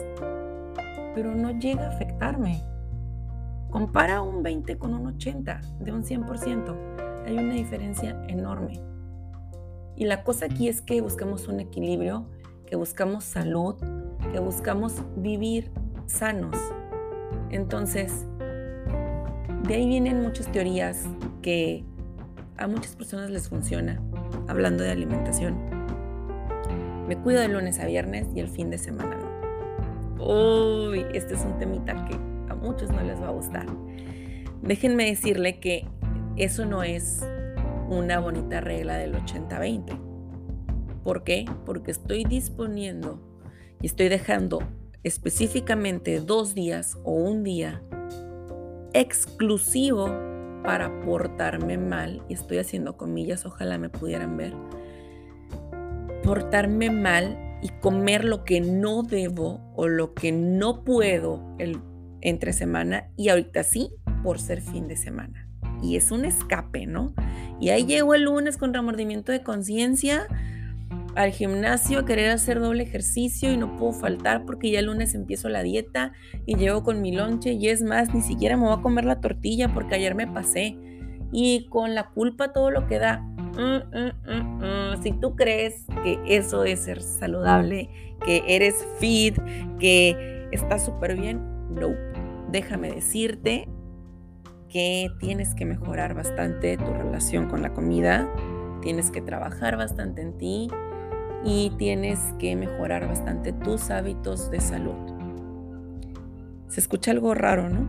pero 1.15 1.35
no 1.35 1.51
llega 1.59 1.85
a 1.85 1.89
afectarme. 1.89 2.63
Compara 3.71 4.23
un 4.23 4.43
20 4.43 4.79
con 4.79 4.95
un 4.95 5.07
80 5.07 5.61
de 5.81 5.93
un 5.93 6.03
100%, 6.03 6.75
hay 7.27 7.37
una 7.37 7.55
diferencia 7.55 8.17
enorme. 8.29 8.81
Y 9.95 10.07
la 10.07 10.23
cosa 10.25 10.47
aquí 10.47 10.69
es 10.69 10.81
que 10.81 11.01
buscamos 11.01 11.49
un 11.49 11.61
equilibrio, 11.61 12.27
que 12.67 12.77
buscamos 12.77 13.25
salud, 13.25 13.75
que 14.33 14.39
buscamos 14.39 14.95
vivir 15.17 15.71
sanos. 16.07 16.57
Entonces, 17.51 18.27
de 19.65 19.75
ahí 19.75 19.87
vienen 19.87 20.23
muchas 20.23 20.51
teorías 20.51 21.05
que 21.43 21.85
a 22.57 22.67
muchas 22.67 22.95
personas 22.97 23.31
les 23.31 23.49
funciona, 23.49 24.01
hablando 24.47 24.83
de 24.83 24.91
alimentación. 24.91 25.57
Me 27.07 27.17
cuido 27.17 27.41
de 27.41 27.49
lunes 27.49 27.79
a 27.81 27.87
viernes 27.87 28.27
y 28.35 28.41
el 28.41 28.49
fin 28.49 28.71
de 28.71 28.79
semana 28.79 29.17
no. 29.17 29.29
Uy, 30.25 31.07
este 31.15 31.35
es 31.35 31.41
un 31.43 31.59
temita 31.59 32.05
que 32.05 32.15
a 32.49 32.55
muchos 32.55 32.91
no 32.91 33.03
les 33.03 33.21
va 33.21 33.29
a 33.29 33.33
gustar. 33.33 33.67
Déjenme 34.63 35.07
decirle 35.07 35.61
que 35.61 35.87
eso 36.37 36.67
no 36.67 36.83
es 36.83 37.25
una 37.89 38.21
bonita 38.21 38.61
regla 38.61 38.97
del 38.97 39.15
80-20. 39.15 39.99
¿Por 41.03 41.25
qué? 41.25 41.47
Porque 41.65 41.91
estoy 41.91 42.25
disponiendo 42.25 43.21
y 43.81 43.87
estoy 43.87 44.09
dejando 44.09 44.61
específicamente 45.05 46.21
dos 46.21 46.55
días 46.55 46.99
o 47.05 47.13
un 47.13 47.45
día 47.45 47.83
exclusivo 48.93 50.28
para 50.63 51.01
portarme 51.01 51.79
mal, 51.79 52.23
y 52.29 52.35
estoy 52.35 52.59
haciendo 52.59 52.97
comillas, 52.97 53.47
ojalá 53.47 53.79
me 53.79 53.89
pudieran 53.89 54.37
ver, 54.37 54.55
portarme 56.23 56.91
mal 56.91 57.39
y 57.63 57.69
comer 57.81 58.25
lo 58.25 58.45
que 58.45 58.61
no 58.61 59.03
debo 59.03 59.61
o 59.75 59.89
lo 59.89 60.15
que 60.15 60.33
no 60.33 60.85
puedo 60.85 61.55
el, 61.59 61.81
entre 62.21 62.53
semana 62.53 63.09
y 63.17 63.29
ahorita 63.29 63.63
sí 63.65 63.91
por 64.23 64.39
ser 64.41 64.61
fin 64.61 64.89
de 64.89 64.97
semana. 64.97 65.49
Y 65.83 65.97
es 65.97 66.11
un 66.11 66.25
escape, 66.25 66.87
¿no? 66.87 67.15
Y 67.61 67.71
ahí 67.71 67.85
llego 67.85 68.15
el 68.15 68.25
lunes 68.25 68.57
con 68.57 68.75
remordimiento 68.75 69.33
de 69.33 69.43
conciencia 69.43 70.27
al 71.15 71.33
gimnasio 71.33 72.01
a 72.01 72.05
querer 72.05 72.31
hacer 72.31 72.61
doble 72.61 72.83
ejercicio 72.85 73.53
y 73.53 73.57
no 73.57 73.77
puedo 73.77 73.93
faltar 73.93 74.45
porque 74.45 74.71
ya 74.71 74.81
el 74.81 74.87
lunes 74.87 75.15
empiezo 75.15 75.49
la 75.49 75.63
dieta 75.63 76.13
y 76.47 76.57
llego 76.57 76.83
con 76.83 77.03
mi 77.03 77.13
lonche 77.13 77.53
y 77.53 77.69
es 77.69 77.83
más, 77.83 78.15
ni 78.15 78.23
siquiera 78.23 78.57
me 78.57 78.65
voy 78.65 78.75
a 78.79 78.83
comer 78.83 79.05
la 79.05 79.21
tortilla 79.21 79.73
porque 79.73 79.97
ayer 79.97 80.15
me 80.15 80.27
pasé. 80.27 80.79
Y 81.31 81.67
con 81.69 81.95
la 81.95 82.09
culpa 82.09 82.55
todo 82.55 82.71
lo 82.71 82.87
que 82.87 82.99
da. 82.99 83.19
Mm, 83.19 83.83
mm, 83.93 84.65
mm, 84.65 85.03
si 85.03 85.13
tú 85.13 85.37
crees 85.37 85.85
que 86.03 86.19
eso 86.27 86.65
es 86.65 86.81
ser 86.81 87.03
saludable, 87.03 87.91
que 88.25 88.43
eres 88.47 88.87
fit, 88.99 89.37
que 89.79 90.49
está 90.53 90.79
súper 90.79 91.21
bien, 91.21 91.41
no. 91.69 91.91
Déjame 92.51 92.91
decirte 92.91 93.69
que 94.71 95.11
tienes 95.21 95.55
que 95.55 95.67
mejorar 95.67 96.15
bastante 96.15 96.79
tu 96.79 96.95
relación 96.95 97.49
con 97.49 97.61
la 97.61 97.75
comida, 97.75 98.27
tienes 98.81 99.11
que 99.11 99.21
trabajar 99.21 99.77
bastante 99.77 100.23
en 100.23 100.39
ti 100.39 100.71
y 101.49 101.71
tienes 101.71 102.21
que 102.39 102.55
mejorar 102.57 103.09
bastante 103.09 103.55
tus 103.55 103.89
hábitos 103.89 104.51
de 104.51 104.61
salud. 104.61 104.95
Se 106.69 106.81
escucha 106.81 107.11
algo 107.11 107.33
raro, 107.33 107.71
¿no? 107.71 107.89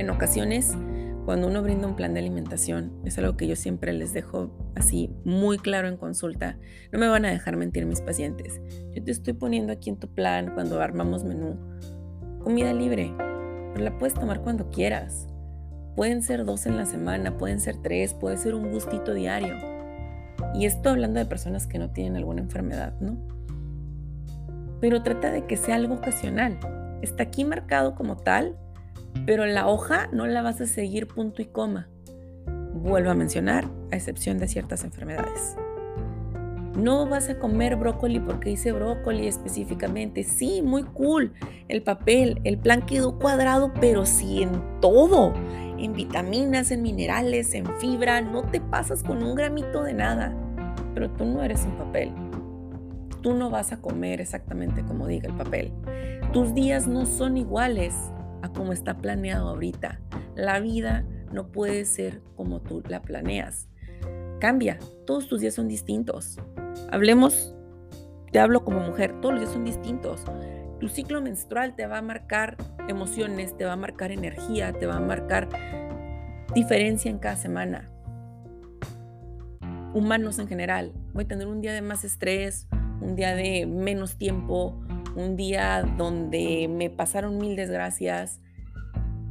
En 0.00 0.10
ocasiones, 0.10 0.76
cuando 1.24 1.46
uno 1.46 1.62
brinda 1.62 1.86
un 1.86 1.94
plan 1.94 2.12
de 2.12 2.18
alimentación, 2.18 2.92
es 3.04 3.16
algo 3.18 3.36
que 3.36 3.46
yo 3.46 3.54
siempre 3.54 3.92
les 3.92 4.12
dejo 4.12 4.50
así 4.74 5.14
muy 5.24 5.58
claro 5.58 5.86
en 5.86 5.96
consulta. 5.96 6.58
No 6.90 6.98
me 6.98 7.06
van 7.06 7.24
a 7.24 7.30
dejar 7.30 7.56
mentir 7.56 7.86
mis 7.86 8.00
pacientes. 8.00 8.60
Yo 8.92 9.04
te 9.04 9.12
estoy 9.12 9.34
poniendo 9.34 9.72
aquí 9.72 9.88
en 9.90 9.96
tu 9.96 10.08
plan 10.08 10.50
cuando 10.54 10.80
armamos 10.80 11.22
menú 11.22 11.56
comida 12.42 12.72
libre, 12.72 13.14
pero 13.72 13.84
la 13.84 13.96
puedes 13.96 14.14
tomar 14.14 14.42
cuando 14.42 14.70
quieras. 14.70 15.28
Pueden 15.94 16.20
ser 16.20 16.44
dos 16.44 16.66
en 16.66 16.76
la 16.76 16.84
semana, 16.84 17.38
pueden 17.38 17.60
ser 17.60 17.76
tres, 17.80 18.12
puede 18.12 18.36
ser 18.36 18.56
un 18.56 18.72
gustito 18.72 19.14
diario. 19.14 19.73
Y 20.54 20.66
esto 20.66 20.90
hablando 20.90 21.18
de 21.18 21.26
personas 21.26 21.66
que 21.66 21.78
no 21.78 21.90
tienen 21.90 22.16
alguna 22.16 22.40
enfermedad, 22.40 22.94
¿no? 23.00 23.16
Pero 24.80 25.02
trata 25.02 25.30
de 25.30 25.46
que 25.46 25.56
sea 25.56 25.76
algo 25.76 25.94
ocasional. 25.94 26.58
Está 27.02 27.24
aquí 27.24 27.44
marcado 27.44 27.94
como 27.94 28.16
tal, 28.16 28.56
pero 29.26 29.46
la 29.46 29.66
hoja 29.66 30.08
no 30.12 30.26
la 30.26 30.42
vas 30.42 30.60
a 30.60 30.66
seguir 30.66 31.06
punto 31.06 31.42
y 31.42 31.46
coma. 31.46 31.88
Vuelvo 32.74 33.10
a 33.10 33.14
mencionar, 33.14 33.66
a 33.90 33.96
excepción 33.96 34.38
de 34.38 34.48
ciertas 34.48 34.84
enfermedades. 34.84 35.56
No 36.76 37.06
vas 37.06 37.28
a 37.28 37.38
comer 37.38 37.76
brócoli 37.76 38.18
porque 38.18 38.50
dice 38.50 38.72
brócoli 38.72 39.28
específicamente. 39.28 40.24
Sí, 40.24 40.60
muy 40.60 40.82
cool. 40.82 41.32
El 41.68 41.82
papel, 41.82 42.40
el 42.42 42.58
plan 42.58 42.82
quedó 42.82 43.18
cuadrado, 43.18 43.72
pero 43.80 44.04
sí 44.06 44.42
en 44.42 44.80
todo 44.80 45.32
en 45.84 45.92
vitaminas, 45.92 46.70
en 46.70 46.82
minerales, 46.82 47.54
en 47.54 47.66
fibra, 47.78 48.20
no 48.20 48.42
te 48.42 48.60
pasas 48.60 49.02
con 49.02 49.22
un 49.22 49.34
gramito 49.34 49.82
de 49.82 49.92
nada. 49.92 50.34
Pero 50.94 51.10
tú 51.10 51.24
no 51.24 51.42
eres 51.42 51.64
un 51.64 51.76
papel. 51.76 52.10
Tú 53.20 53.34
no 53.34 53.50
vas 53.50 53.72
a 53.72 53.80
comer 53.80 54.20
exactamente 54.20 54.82
como 54.84 55.06
diga 55.06 55.28
el 55.28 55.36
papel. 55.36 55.72
Tus 56.32 56.54
días 56.54 56.86
no 56.86 57.06
son 57.06 57.36
iguales 57.36 57.94
a 58.42 58.48
como 58.48 58.72
está 58.72 58.96
planeado 58.96 59.50
ahorita. 59.50 60.00
La 60.34 60.58
vida 60.60 61.04
no 61.32 61.48
puede 61.48 61.84
ser 61.84 62.22
como 62.34 62.60
tú 62.60 62.82
la 62.88 63.02
planeas. 63.02 63.68
Cambia, 64.40 64.78
todos 65.06 65.28
tus 65.28 65.40
días 65.40 65.54
son 65.54 65.68
distintos. 65.68 66.38
Hablemos, 66.90 67.54
te 68.32 68.38
hablo 68.38 68.64
como 68.64 68.80
mujer, 68.80 69.20
todos 69.20 69.34
los 69.34 69.42
días 69.42 69.52
son 69.52 69.64
distintos. 69.64 70.24
Tu 70.80 70.88
ciclo 70.88 71.20
menstrual 71.20 71.76
te 71.76 71.86
va 71.86 71.98
a 71.98 72.02
marcar 72.02 72.56
emociones, 72.88 73.56
te 73.56 73.64
va 73.64 73.72
a 73.72 73.76
marcar 73.76 74.12
energía, 74.12 74.72
te 74.72 74.86
va 74.86 74.96
a 74.96 75.00
marcar 75.00 75.48
diferencia 76.54 77.10
en 77.10 77.18
cada 77.18 77.36
semana. 77.36 77.90
Humanos 79.92 80.38
en 80.38 80.48
general. 80.48 80.92
Voy 81.12 81.24
a 81.24 81.28
tener 81.28 81.46
un 81.46 81.60
día 81.60 81.72
de 81.72 81.82
más 81.82 82.04
estrés, 82.04 82.68
un 83.00 83.16
día 83.16 83.34
de 83.34 83.66
menos 83.66 84.16
tiempo, 84.16 84.80
un 85.14 85.36
día 85.36 85.82
donde 85.96 86.68
me 86.68 86.90
pasaron 86.90 87.38
mil 87.38 87.56
desgracias 87.56 88.40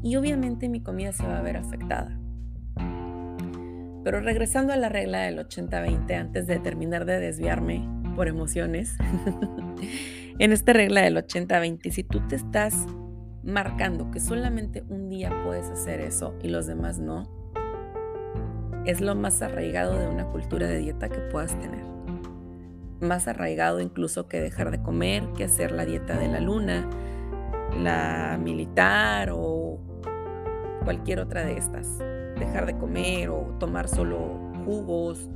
y 0.01 0.15
obviamente 0.15 0.69
mi 0.69 0.81
comida 0.81 1.12
se 1.12 1.25
va 1.25 1.39
a 1.39 1.41
ver 1.41 1.57
afectada. 1.57 2.17
Pero 4.03 4.19
regresando 4.19 4.74
a 4.74 4.77
la 4.77 4.89
regla 4.89 5.22
del 5.22 5.39
80-20, 5.39 6.13
antes 6.15 6.45
de 6.45 6.60
terminar 6.60 7.05
de 7.05 7.19
desviarme 7.19 7.88
por 8.15 8.27
emociones, 8.27 8.95
en 10.39 10.51
esta 10.51 10.74
regla 10.74 11.01
del 11.01 11.15
80-20, 11.15 11.89
si 11.89 12.03
tú 12.03 12.19
te 12.27 12.36
estás 12.36 12.86
marcando 13.43 14.09
que 14.09 14.19
solamente 14.19 14.83
un 14.89 15.09
día 15.09 15.31
puedes 15.43 15.69
hacer 15.69 16.00
eso 16.00 16.33
y 16.41 16.47
los 16.47 16.65
demás 16.65 17.00
no, 17.00 17.27
es 18.85 19.01
lo 19.01 19.15
más 19.15 19.41
arraigado 19.41 19.97
de 19.97 20.07
una 20.07 20.25
cultura 20.27 20.67
de 20.67 20.77
dieta 20.77 21.09
que 21.09 21.19
puedas 21.19 21.57
tener. 21.59 21.83
Más 23.01 23.27
arraigado 23.27 23.81
incluso 23.81 24.27
que 24.27 24.39
dejar 24.39 24.71
de 24.71 24.81
comer, 24.81 25.27
que 25.35 25.43
hacer 25.43 25.71
la 25.71 25.85
dieta 25.85 26.17
de 26.17 26.27
la 26.27 26.39
luna, 26.39 26.89
la 27.77 28.38
militar 28.41 29.29
o 29.33 29.79
cualquier 30.83 31.19
otra 31.19 31.43
de 31.43 31.57
estas. 31.57 32.00
Dejar 32.39 32.65
de 32.65 32.77
comer 32.77 33.29
o 33.29 33.55
tomar 33.59 33.88
solo 33.88 34.51
jugos 34.65 35.29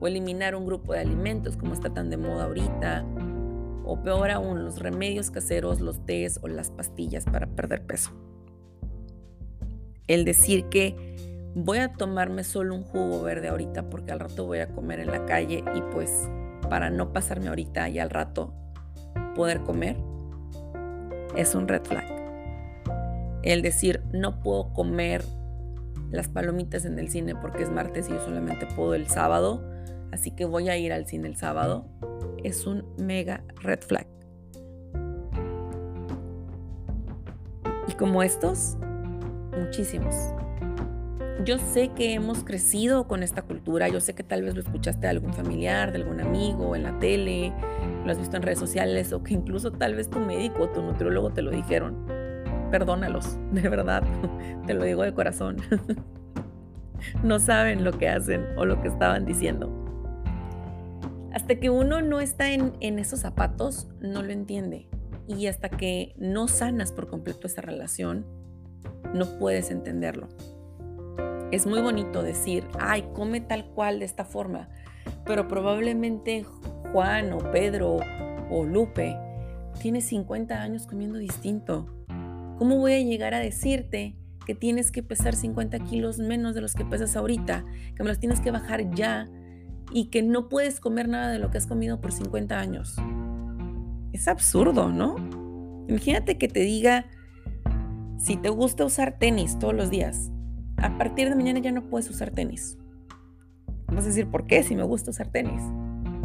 o 0.00 0.06
eliminar 0.06 0.54
un 0.54 0.64
grupo 0.64 0.92
de 0.92 1.00
alimentos 1.00 1.56
como 1.56 1.74
está 1.74 1.92
tan 1.92 2.10
de 2.10 2.16
moda 2.16 2.44
ahorita 2.44 3.04
o 3.84 4.02
peor 4.02 4.30
aún, 4.30 4.64
los 4.64 4.78
remedios 4.78 5.30
caseros, 5.30 5.80
los 5.80 6.04
tés 6.06 6.38
o 6.42 6.48
las 6.48 6.70
pastillas 6.70 7.24
para 7.24 7.46
perder 7.46 7.84
peso. 7.86 8.10
El 10.06 10.24
decir 10.24 10.66
que 10.68 11.14
voy 11.54 11.78
a 11.78 11.92
tomarme 11.92 12.44
solo 12.44 12.74
un 12.74 12.82
jugo 12.82 13.22
verde 13.22 13.48
ahorita 13.48 13.90
porque 13.90 14.12
al 14.12 14.20
rato 14.20 14.46
voy 14.46 14.58
a 14.60 14.68
comer 14.68 15.00
en 15.00 15.08
la 15.08 15.24
calle 15.26 15.64
y 15.74 15.82
pues 15.92 16.28
para 16.68 16.90
no 16.90 17.12
pasarme 17.12 17.48
ahorita 17.48 17.88
y 17.88 17.98
al 17.98 18.10
rato 18.10 18.54
poder 19.34 19.60
comer 19.62 19.96
es 21.36 21.54
un 21.54 21.68
red 21.68 21.82
flag. 21.84 22.06
El 23.42 23.62
decir 23.62 24.02
no 24.12 24.40
puedo 24.40 24.72
comer 24.72 25.24
las 26.10 26.28
palomitas 26.28 26.84
en 26.84 26.98
el 26.98 27.08
cine 27.08 27.34
porque 27.34 27.62
es 27.62 27.70
martes 27.70 28.08
y 28.08 28.12
yo 28.12 28.20
solamente 28.24 28.66
puedo 28.66 28.94
el 28.94 29.08
sábado, 29.08 29.62
así 30.12 30.30
que 30.30 30.44
voy 30.44 30.68
a 30.68 30.76
ir 30.76 30.92
al 30.92 31.06
cine 31.06 31.28
el 31.28 31.36
sábado 31.36 31.86
es 32.44 32.66
un 32.66 32.84
mega 32.98 33.42
red 33.62 33.80
flag. 33.80 34.06
Y 37.88 37.92
como 37.94 38.22
estos, 38.22 38.76
muchísimos. 39.58 40.14
Yo 41.44 41.58
sé 41.58 41.88
que 41.88 42.14
hemos 42.14 42.44
crecido 42.44 43.08
con 43.08 43.22
esta 43.22 43.42
cultura, 43.42 43.88
yo 43.88 44.00
sé 44.00 44.14
que 44.14 44.22
tal 44.22 44.42
vez 44.42 44.54
lo 44.54 44.60
escuchaste 44.60 45.00
de 45.00 45.08
algún 45.08 45.32
familiar, 45.32 45.90
de 45.90 45.98
algún 45.98 46.20
amigo, 46.20 46.76
en 46.76 46.84
la 46.84 46.98
tele, 47.00 47.52
lo 48.04 48.12
has 48.12 48.18
visto 48.18 48.36
en 48.36 48.42
redes 48.42 48.60
sociales 48.60 49.12
o 49.12 49.24
que 49.24 49.34
incluso 49.34 49.72
tal 49.72 49.96
vez 49.96 50.08
tu 50.08 50.20
médico 50.20 50.64
o 50.64 50.68
tu 50.68 50.82
nutriólogo 50.82 51.30
te 51.30 51.42
lo 51.42 51.50
dijeron. 51.50 52.06
Perdónalos, 52.70 53.38
de 53.52 53.68
verdad, 53.68 54.04
te 54.66 54.74
lo 54.74 54.84
digo 54.84 55.02
de 55.02 55.12
corazón. 55.12 55.56
No 57.24 57.40
saben 57.40 57.82
lo 57.82 57.90
que 57.90 58.08
hacen 58.08 58.46
o 58.56 58.64
lo 58.64 58.80
que 58.80 58.86
estaban 58.86 59.26
diciendo. 59.26 59.81
Hasta 61.32 61.54
que 61.54 61.70
uno 61.70 62.02
no 62.02 62.20
está 62.20 62.52
en, 62.52 62.98
esos 62.98 63.20
zapatos, 63.20 63.88
no 64.00 64.22
lo 64.22 64.32
entiende. 64.32 64.88
Y 65.26 65.46
hasta 65.46 65.70
que 65.70 66.14
no 66.18 66.46
sanas 66.46 66.92
por 66.92 67.08
completo 67.08 67.46
esa 67.46 67.62
relación, 67.62 68.26
no 69.14 69.38
puedes 69.38 69.70
entenderlo. 69.70 70.28
Es 71.50 71.66
muy 71.66 71.80
bonito 71.80 72.22
decir, 72.22 72.66
ay, 72.78 73.04
come 73.14 73.40
tal 73.40 73.66
cual 73.66 73.98
de 73.98 74.04
esta 74.04 74.24
forma, 74.24 74.68
pero 75.24 75.48
probablemente 75.48 76.44
Juan 76.92 77.32
o 77.32 77.38
Pedro 77.50 77.98
o 78.50 78.64
Lupe 78.64 79.16
tiene 79.80 80.00
50 80.00 80.60
años 80.60 80.86
comiendo 80.86 81.18
distinto. 81.18 81.86
¿Cómo 82.58 82.76
voy 82.78 82.92
a 82.92 83.00
llegar 83.00 83.32
a 83.32 83.38
decirte 83.38 84.16
que 84.46 84.54
tienes 84.54 84.90
que 84.92 85.02
pesar 85.02 85.34
50 85.34 85.78
kilos 85.80 86.18
menos 86.18 86.54
de 86.54 86.60
los 86.60 86.74
que 86.74 86.84
pesas 86.84 87.16
ahorita, 87.16 87.64
que 87.96 88.02
me 88.02 88.08
los 88.08 88.18
tienes 88.18 88.40
que 88.40 88.50
bajar 88.50 88.90
ya 88.94 89.30
y 89.92 90.06
que 90.06 90.22
no 90.22 90.48
puedes 90.48 90.80
comer 90.80 91.08
nada 91.08 91.30
de 91.30 91.38
lo 91.38 91.50
que 91.50 91.58
has 91.58 91.66
comido 91.66 92.00
por 92.00 92.12
50 92.12 92.58
años. 92.58 92.96
Es 94.12 94.28
absurdo, 94.28 94.90
¿no? 94.90 95.16
Imagínate 95.88 96.38
que 96.38 96.48
te 96.48 96.60
diga, 96.60 97.06
si 98.18 98.36
te 98.36 98.48
gusta 98.48 98.84
usar 98.84 99.18
tenis 99.18 99.58
todos 99.58 99.74
los 99.74 99.90
días, 99.90 100.30
a 100.76 100.96
partir 100.98 101.28
de 101.28 101.36
mañana 101.36 101.60
ya 101.60 101.72
no 101.72 101.88
puedes 101.88 102.08
usar 102.10 102.30
tenis. 102.30 102.78
Vas 103.88 104.04
a 104.04 104.08
decir, 104.08 104.26
¿por 104.26 104.46
qué 104.46 104.62
si 104.62 104.74
me 104.74 104.84
gusta 104.84 105.10
usar 105.10 105.28
tenis? 105.28 105.62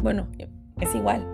Bueno, 0.02 0.28
es 0.80 0.94
igual. 0.94 1.26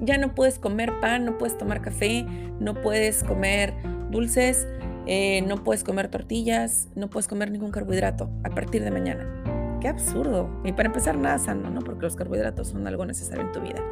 Ya 0.00 0.18
no 0.18 0.34
puedes 0.34 0.58
comer 0.58 0.92
pan, 1.00 1.24
no 1.24 1.38
puedes 1.38 1.56
tomar 1.56 1.82
café, 1.82 2.26
no 2.60 2.74
puedes 2.74 3.22
comer 3.22 3.74
dulces, 4.10 4.66
eh, 5.06 5.42
no 5.42 5.62
puedes 5.62 5.84
comer 5.84 6.08
tortillas, 6.08 6.88
no 6.94 7.08
puedes 7.08 7.28
comer 7.28 7.50
ningún 7.50 7.70
carbohidrato 7.70 8.30
a 8.44 8.50
partir 8.50 8.82
de 8.82 8.90
mañana. 8.90 9.45
Qué 9.80 9.88
absurdo. 9.88 10.48
Y 10.64 10.72
para 10.72 10.88
empezar, 10.88 11.16
nada 11.16 11.38
sano, 11.38 11.70
¿no? 11.70 11.80
Porque 11.80 12.02
los 12.02 12.16
carbohidratos 12.16 12.68
son 12.68 12.86
algo 12.86 13.04
necesario 13.04 13.44
en 13.44 13.52
tu 13.52 13.60
vida. 13.60 13.82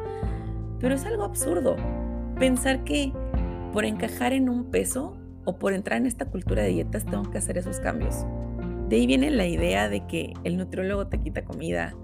Pero 0.79 0.95
es 0.95 1.05
algo 1.05 1.23
absurdo 1.23 1.75
pensar 2.39 2.83
que 2.83 3.13
por 3.71 3.85
encajar 3.85 4.33
en 4.33 4.49
un 4.49 4.65
peso 4.65 5.17
o 5.45 5.57
por 5.57 5.73
entrar 5.73 5.99
en 5.99 6.07
esta 6.07 6.25
cultura 6.25 6.63
de 6.63 6.69
dietas 6.69 7.05
tengo 7.05 7.29
que 7.29 7.37
hacer 7.37 7.57
esos 7.57 7.79
cambios. 7.79 8.25
De 8.89 8.97
ahí 8.97 9.07
viene 9.07 9.31
la 9.31 9.47
idea 9.47 9.89
de 9.89 10.05
que 10.05 10.33
el 10.43 10.57
nutriólogo 10.57 11.07
te 11.07 11.19
quita 11.19 11.43
comida, 11.43 11.95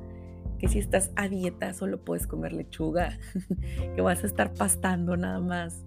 que 0.60 0.68
si 0.68 0.80
estás 0.80 1.12
a 1.16 1.28
dieta 1.28 1.74
solo 1.74 2.04
puedes 2.04 2.28
comer 2.28 2.54
lechuga, 2.54 3.18
que 3.96 4.02
vas 4.02 4.24
a 4.24 4.28
estar 4.28 4.54
pastando 4.54 5.18
nada 5.18 5.40
más. 5.40 5.86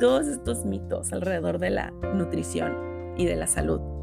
Todos 0.00 0.26
estos 0.26 0.64
mitos 0.64 1.12
alrededor 1.12 1.58
de 1.58 1.70
la 1.70 1.90
nutrición 2.14 3.14
y 3.16 3.26
de 3.26 3.36
la 3.36 3.46
salud. 3.46 3.97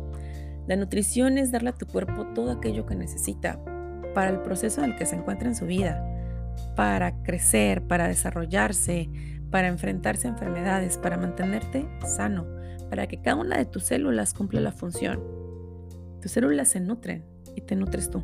La 0.68 0.76
nutrición 0.76 1.38
es 1.38 1.52
darle 1.52 1.70
a 1.70 1.78
tu 1.78 1.86
cuerpo 1.86 2.26
todo 2.34 2.52
aquello 2.52 2.86
que 2.86 2.96
necesita 2.96 3.60
para 4.16 4.32
el 4.32 4.42
proceso 4.42 4.84
en 4.84 4.92
el 4.92 4.98
que 4.98 5.06
se 5.06 5.16
encuentra 5.16 5.48
en 5.48 5.56
su 5.56 5.66
vida, 5.66 6.04
para 6.76 7.22
crecer, 7.22 7.84
para 7.84 8.08
desarrollarse, 8.08 9.10
para 9.52 9.68
enfrentarse 9.68 10.28
a 10.28 10.32
enfermedades, 10.32 10.98
para 10.98 11.18
mantenerte 11.18 11.88
sano, 12.08 12.48
para 12.90 13.08
que 13.08 13.22
cada 13.22 13.36
una 13.36 13.58
de 13.58 13.66
tus 13.66 13.84
células 13.84 14.34
cumpla 14.34 14.60
la 14.60 14.72
función. 14.72 15.22
Tus 16.22 16.32
células 16.32 16.70
se 16.70 16.80
nutren 16.80 17.26
y 17.56 17.62
te 17.62 17.76
nutres 17.76 18.10
tú. 18.10 18.24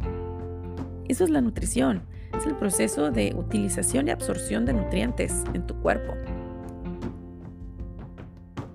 Eso 1.08 1.24
es 1.24 1.30
la 1.30 1.42
nutrición, 1.42 2.04
es 2.36 2.46
el 2.48 2.56
proceso 2.56 3.12
de 3.12 3.36
utilización 3.36 4.08
y 4.08 4.12
absorción 4.12 4.66
de 4.66 4.74
nutrientes 4.74 5.44
en 5.54 5.68
tu 5.68 5.76
cuerpo. 5.82 6.14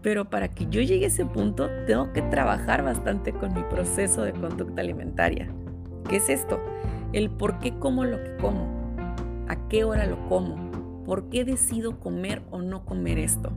Pero 0.07 0.31
para 0.31 0.47
que 0.47 0.69
yo 0.71 0.83
llegue 0.83 1.07
a 1.07 1.09
ese 1.09 1.27
punto, 1.27 1.69
tengo 1.85 2.13
que 2.13 2.23
trabajar 2.23 2.85
bastante 2.85 3.33
con 3.33 3.53
mi 3.55 3.65
proceso 3.65 4.23
de 4.23 4.33
conducta 4.33 4.81
alimentaria. 4.81 5.53
¿Qué 6.09 6.19
es 6.19 6.29
esto? 6.29 6.61
El 7.13 7.29
por 7.29 7.59
qué 7.59 7.77
como 7.81 8.05
lo 8.05 8.23
que 8.23 8.37
como, 8.37 8.69
a 9.49 9.67
qué 9.69 9.83
hora 9.83 10.07
lo 10.07 10.29
como, 10.29 11.03
por 11.05 11.29
qué 11.29 11.45
decido 11.45 11.99
comer 11.99 12.43
o 12.53 12.63
no 12.63 12.85
comer 12.85 13.19
esto. 13.19 13.51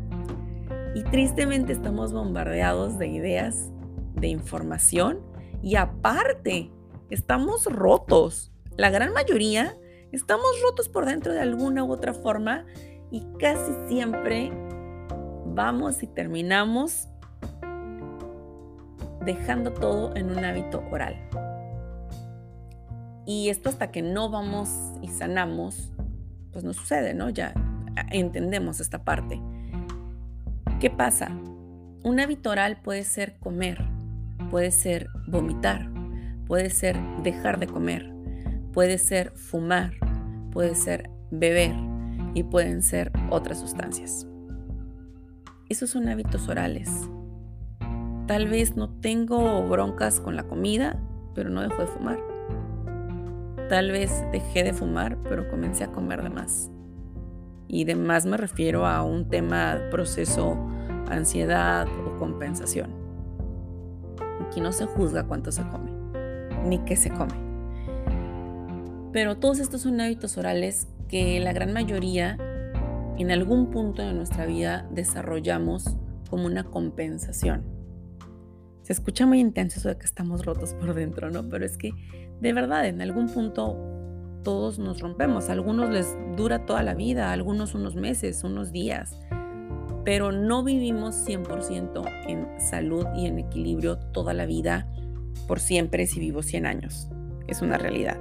Y 0.95 1.03
tristemente 1.03 1.71
estamos 1.71 2.13
bombardeados 2.13 2.97
de 2.97 3.09
ideas, 3.09 3.69
de 4.15 4.29
información 4.29 5.19
y 5.61 5.75
aparte 5.75 6.71
estamos 7.11 7.65
rotos. 7.65 8.51
La 8.75 8.89
gran 8.89 9.13
mayoría 9.13 9.77
estamos 10.11 10.49
rotos 10.63 10.89
por 10.89 11.05
dentro 11.05 11.31
de 11.31 11.41
alguna 11.41 11.83
u 11.83 11.91
otra 11.91 12.15
forma 12.15 12.65
y 13.11 13.23
casi 13.37 13.71
siempre 13.87 14.51
vamos 15.53 16.03
y 16.03 16.07
terminamos 16.07 17.07
dejando 19.25 19.73
todo 19.73 20.15
en 20.15 20.31
un 20.31 20.43
hábito 20.43 20.83
oral. 20.91 21.15
Y 23.25 23.49
esto 23.49 23.69
hasta 23.69 23.91
que 23.91 24.01
no 24.01 24.29
vamos 24.29 24.69
y 25.01 25.07
sanamos, 25.07 25.91
pues 26.51 26.63
no 26.63 26.73
sucede, 26.73 27.13
¿no? 27.13 27.29
Ya 27.29 27.53
entendemos 28.11 28.79
esta 28.79 29.03
parte. 29.03 29.39
¿Qué 30.79 30.89
pasa? 30.89 31.29
Un 32.03 32.19
hábito 32.19 32.49
oral 32.49 32.81
puede 32.81 33.03
ser 33.03 33.37
comer, 33.39 33.83
puede 34.49 34.71
ser 34.71 35.07
vomitar, 35.27 35.91
puede 36.47 36.69
ser 36.69 36.97
dejar 37.21 37.59
de 37.59 37.67
comer, 37.67 38.11
puede 38.73 38.97
ser 38.97 39.31
fumar, 39.31 39.93
puede 40.51 40.75
ser 40.75 41.09
beber 41.29 41.75
y 42.33 42.43
pueden 42.43 42.81
ser 42.81 43.11
otras 43.29 43.59
sustancias. 43.59 44.25
Esos 45.69 45.91
son 45.91 46.09
hábitos 46.09 46.49
orales. 46.49 46.89
Tal 48.25 48.47
vez 48.47 48.75
no 48.75 48.89
tengo 48.89 49.61
broncas 49.67 50.19
con 50.19 50.35
la 50.35 50.47
comida, 50.47 50.99
pero 51.35 51.51
no 51.51 51.61
dejo 51.61 51.83
de 51.83 51.87
fumar. 51.87 52.17
Tal 53.69 53.91
vez 53.91 54.25
dejé 54.31 54.63
de 54.63 54.73
fumar, 54.73 55.19
pero 55.29 55.47
comencé 55.47 55.83
a 55.83 55.91
comer 55.91 56.23
de 56.23 56.31
más. 56.31 56.71
Y 57.67 57.83
de 57.83 57.95
más 57.95 58.25
me 58.25 58.35
refiero 58.35 58.87
a 58.87 59.03
un 59.03 59.29
tema 59.29 59.79
proceso 59.91 60.57
ansiedad 61.07 61.87
o 61.87 62.17
compensación. 62.17 62.89
Aquí 64.47 64.61
no 64.61 64.71
se 64.71 64.87
juzga 64.87 65.27
cuánto 65.27 65.51
se 65.51 65.61
come, 65.67 65.91
ni 66.65 66.79
qué 66.79 66.95
se 66.95 67.11
come. 67.11 67.35
Pero 69.13 69.37
todos 69.37 69.59
estos 69.59 69.81
son 69.81 70.01
hábitos 70.01 70.35
orales 70.39 70.87
que 71.07 71.39
la 71.39 71.53
gran 71.53 71.73
mayoría 71.73 72.39
en 73.19 73.31
algún 73.31 73.69
punto 73.69 74.01
de 74.01 74.13
nuestra 74.13 74.45
vida 74.45 74.87
desarrollamos 74.91 75.97
como 76.29 76.45
una 76.45 76.63
compensación. 76.63 77.63
Se 78.81 78.93
escucha 78.93 79.25
muy 79.25 79.39
intenso 79.39 79.79
eso 79.79 79.89
de 79.89 79.97
que 79.97 80.05
estamos 80.05 80.45
rotos 80.45 80.73
por 80.73 80.93
dentro, 80.93 81.29
¿no? 81.29 81.47
Pero 81.47 81.65
es 81.65 81.77
que 81.77 81.91
de 82.39 82.53
verdad 82.53 82.87
en 82.87 83.01
algún 83.01 83.27
punto 83.27 83.77
todos 84.43 84.79
nos 84.79 85.01
rompemos. 85.01 85.49
A 85.49 85.51
algunos 85.51 85.89
les 85.89 86.15
dura 86.37 86.65
toda 86.65 86.81
la 86.81 86.95
vida, 86.95 87.29
a 87.29 87.33
algunos 87.33 87.75
unos 87.75 87.95
meses, 87.95 88.43
unos 88.43 88.71
días. 88.71 89.19
Pero 90.05 90.31
no 90.31 90.63
vivimos 90.63 91.15
100% 91.27 92.03
en 92.27 92.47
salud 92.59 93.05
y 93.15 93.25
en 93.27 93.37
equilibrio 93.37 93.97
toda 93.97 94.33
la 94.33 94.45
vida 94.45 94.87
por 95.47 95.59
siempre 95.59 96.07
si 96.07 96.19
vivo 96.19 96.41
100 96.41 96.65
años. 96.65 97.09
Es 97.47 97.61
una 97.61 97.77
realidad. 97.77 98.17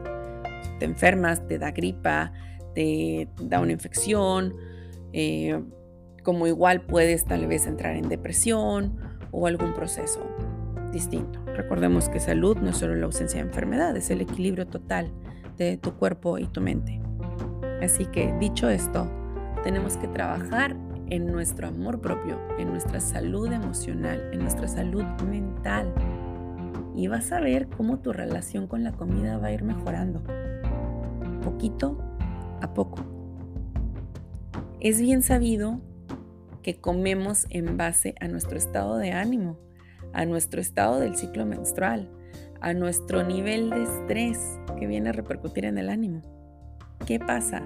Te 0.78 0.84
enfermas, 0.84 1.46
te 1.46 1.58
da 1.58 1.70
gripa, 1.70 2.32
te 2.74 3.28
da 3.40 3.61
una 3.61 3.72
infección, 3.72 4.54
eh, 5.12 5.62
como 6.23 6.47
igual 6.47 6.83
puedes 6.83 7.25
tal 7.25 7.47
vez 7.47 7.66
entrar 7.66 7.97
en 7.97 8.09
depresión 8.09 8.99
o 9.31 9.47
algún 9.47 9.75
proceso 9.75 10.21
distinto. 10.92 11.40
Recordemos 11.55 12.09
que 12.09 12.21
salud 12.21 12.57
no 12.59 12.71
es 12.71 12.77
solo 12.77 12.94
la 12.94 13.07
ausencia 13.07 13.40
de 13.40 13.49
enfermedad, 13.49 13.97
es 13.97 14.11
el 14.11 14.21
equilibrio 14.21 14.66
total 14.66 15.12
de 15.57 15.77
tu 15.77 15.94
cuerpo 15.94 16.38
y 16.38 16.47
tu 16.47 16.61
mente. 16.61 17.01
Así 17.83 18.07
que 18.07 18.33
dicho 18.40 18.68
esto, 18.68 19.09
tenemos 19.62 19.97
que 19.97 20.09
trabajar 20.09 20.77
en 21.11 21.27
nuestro 21.33 21.68
amor 21.68 22.01
propio, 22.01 22.38
en 22.59 22.68
nuestra 22.68 23.01
salud 23.01 23.51
emocional, 23.53 24.31
en 24.33 24.40
nuestra 24.40 24.68
salud 24.68 25.05
mental. 25.29 25.92
Y 26.94 27.07
vas 27.09 27.31
a 27.33 27.40
ver 27.40 27.68
cómo 27.68 28.01
tu 28.01 28.12
relación 28.12 28.66
con 28.66 28.83
la 28.83 28.92
comida 28.92 29.38
va 29.38 29.49
a 29.49 29.53
ir 29.53 29.62
mejorando, 29.62 30.23
poquito 31.42 31.99
a 32.61 32.75
poco. 32.75 33.17
Es 34.81 35.01
bien 35.01 35.25
sabido 35.25 35.81
que 36.62 36.81
comemos 36.81 37.47
en 37.51 37.77
base 37.77 38.14
a 38.21 38.29
nuestro 38.29 38.57
estado 38.57 38.97
de 38.97 39.11
ánimo, 39.11 39.59
a 40.12 40.25
nuestro 40.25 40.61
estado 40.61 41.01
del 41.01 41.17
ciclo 41.17 41.45
menstrual, 41.47 42.09
a 42.61 42.75
nuestro 42.75 43.25
nivel 43.25 43.71
de 43.71 43.83
estrés 43.83 44.38
que 44.79 44.87
viene 44.87 45.09
a 45.09 45.12
repercutir 45.12 45.64
en 45.64 45.79
el 45.79 45.88
ánimo. 45.88 46.23
¿Qué 47.07 47.19
pasa? 47.19 47.64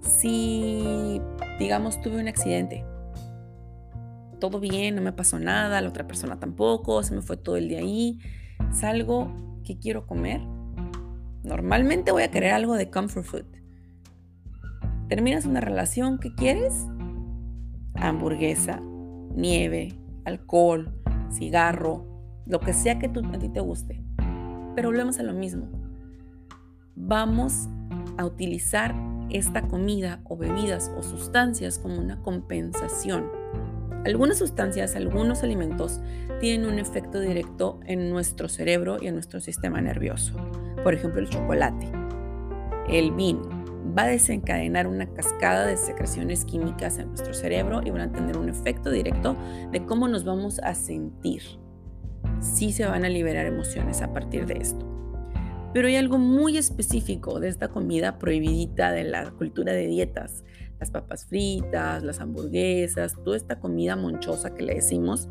Si, 0.00 1.20
digamos, 1.58 2.00
tuve 2.00 2.22
un 2.22 2.28
accidente, 2.28 2.86
todo 4.40 4.60
bien, 4.60 4.94
no 4.94 5.02
me 5.02 5.12
pasó 5.12 5.38
nada, 5.38 5.82
la 5.82 5.88
otra 5.90 6.06
persona 6.06 6.40
tampoco, 6.40 7.02
se 7.02 7.14
me 7.14 7.20
fue 7.20 7.36
todo 7.36 7.58
el 7.58 7.68
día 7.68 7.80
ahí, 7.80 8.18
salgo, 8.72 9.60
¿qué 9.62 9.78
quiero 9.78 10.06
comer? 10.06 10.40
Normalmente 11.42 12.12
voy 12.12 12.22
a 12.22 12.30
querer 12.30 12.52
algo 12.54 12.76
de 12.76 12.88
comfort 12.88 13.26
food. 13.26 13.63
Terminas 15.08 15.44
una 15.44 15.60
relación, 15.60 16.18
¿qué 16.18 16.34
quieres? 16.34 16.86
Hamburguesa, 17.94 18.80
nieve, 19.34 19.98
alcohol, 20.24 20.94
cigarro, 21.30 22.06
lo 22.46 22.60
que 22.60 22.72
sea 22.72 22.98
que 22.98 23.06
a 23.06 23.38
ti 23.38 23.48
te 23.48 23.60
guste. 23.60 24.02
Pero 24.74 24.88
volvemos 24.88 25.18
a 25.18 25.22
lo 25.22 25.34
mismo. 25.34 25.68
Vamos 26.96 27.68
a 28.16 28.24
utilizar 28.24 28.94
esta 29.30 29.68
comida 29.68 30.20
o 30.24 30.36
bebidas 30.36 30.90
o 30.96 31.02
sustancias 31.02 31.78
como 31.78 31.98
una 31.98 32.22
compensación. 32.22 33.30
Algunas 34.04 34.38
sustancias, 34.38 34.96
algunos 34.96 35.42
alimentos 35.42 36.00
tienen 36.40 36.68
un 36.68 36.78
efecto 36.78 37.20
directo 37.20 37.80
en 37.86 38.10
nuestro 38.10 38.48
cerebro 38.48 38.98
y 39.00 39.06
en 39.06 39.14
nuestro 39.14 39.40
sistema 39.40 39.80
nervioso. 39.80 40.34
Por 40.82 40.94
ejemplo, 40.94 41.20
el 41.20 41.28
chocolate, 41.28 41.90
el 42.88 43.12
vino, 43.12 43.48
va 43.96 44.04
a 44.04 44.08
desencadenar 44.08 44.86
una 44.86 45.06
cascada 45.12 45.66
de 45.66 45.76
secreciones 45.76 46.44
químicas 46.44 46.98
en 46.98 47.08
nuestro 47.08 47.34
cerebro 47.34 47.80
y 47.84 47.90
van 47.90 48.00
a 48.02 48.12
tener 48.12 48.36
un 48.36 48.48
efecto 48.48 48.90
directo 48.90 49.36
de 49.72 49.84
cómo 49.84 50.08
nos 50.08 50.24
vamos 50.24 50.58
a 50.60 50.74
sentir. 50.74 51.42
Sí 52.40 52.72
se 52.72 52.86
van 52.86 53.04
a 53.04 53.08
liberar 53.08 53.46
emociones 53.46 54.02
a 54.02 54.12
partir 54.12 54.46
de 54.46 54.54
esto. 54.54 54.90
Pero 55.72 55.88
hay 55.88 55.96
algo 55.96 56.18
muy 56.18 56.56
específico 56.56 57.40
de 57.40 57.48
esta 57.48 57.68
comida 57.68 58.18
prohibidita 58.18 58.92
de 58.92 59.04
la 59.04 59.30
cultura 59.32 59.72
de 59.72 59.88
dietas. 59.88 60.44
Las 60.78 60.90
papas 60.90 61.26
fritas, 61.26 62.02
las 62.02 62.20
hamburguesas, 62.20 63.16
toda 63.24 63.36
esta 63.36 63.58
comida 63.58 63.96
monchosa 63.96 64.54
que 64.54 64.62
le 64.62 64.74
decimos, 64.74 65.28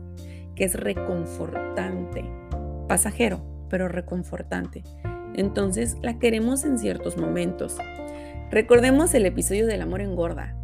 que 0.55 0.65
es 0.65 0.75
reconfortante, 0.75 2.25
pasajero, 2.87 3.67
pero 3.69 3.87
reconfortante. 3.87 4.83
Entonces 5.35 5.97
la 6.01 6.19
queremos 6.19 6.63
en 6.63 6.77
ciertos 6.77 7.17
momentos. 7.17 7.77
Recordemos 8.53 9.15
el 9.15 9.25
episodio 9.25 9.65
del 9.65 9.81
amor 9.81 10.01
engorda. 10.01 10.55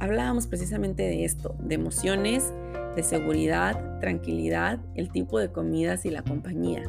Hablábamos 0.00 0.46
precisamente 0.46 1.02
de 1.02 1.26
esto, 1.26 1.56
de 1.60 1.74
emociones, 1.74 2.54
de 2.96 3.02
seguridad, 3.02 4.00
tranquilidad, 4.00 4.80
el 4.94 5.10
tipo 5.10 5.38
de 5.38 5.52
comidas 5.52 6.06
y 6.06 6.10
la 6.10 6.22
compañía. 6.22 6.84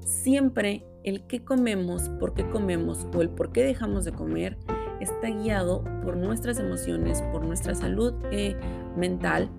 Siempre 0.00 0.86
el 1.04 1.26
qué 1.26 1.44
comemos, 1.44 2.08
por 2.18 2.32
qué 2.32 2.48
comemos 2.48 3.06
o 3.14 3.20
el 3.20 3.28
por 3.28 3.52
qué 3.52 3.62
dejamos 3.62 4.06
de 4.06 4.12
comer 4.12 4.56
está 5.00 5.28
guiado 5.28 5.84
por 6.02 6.16
nuestras 6.16 6.58
emociones, 6.58 7.20
por 7.30 7.44
nuestra 7.44 7.74
salud 7.74 8.14
eh, 8.32 8.56
mental 8.96 9.50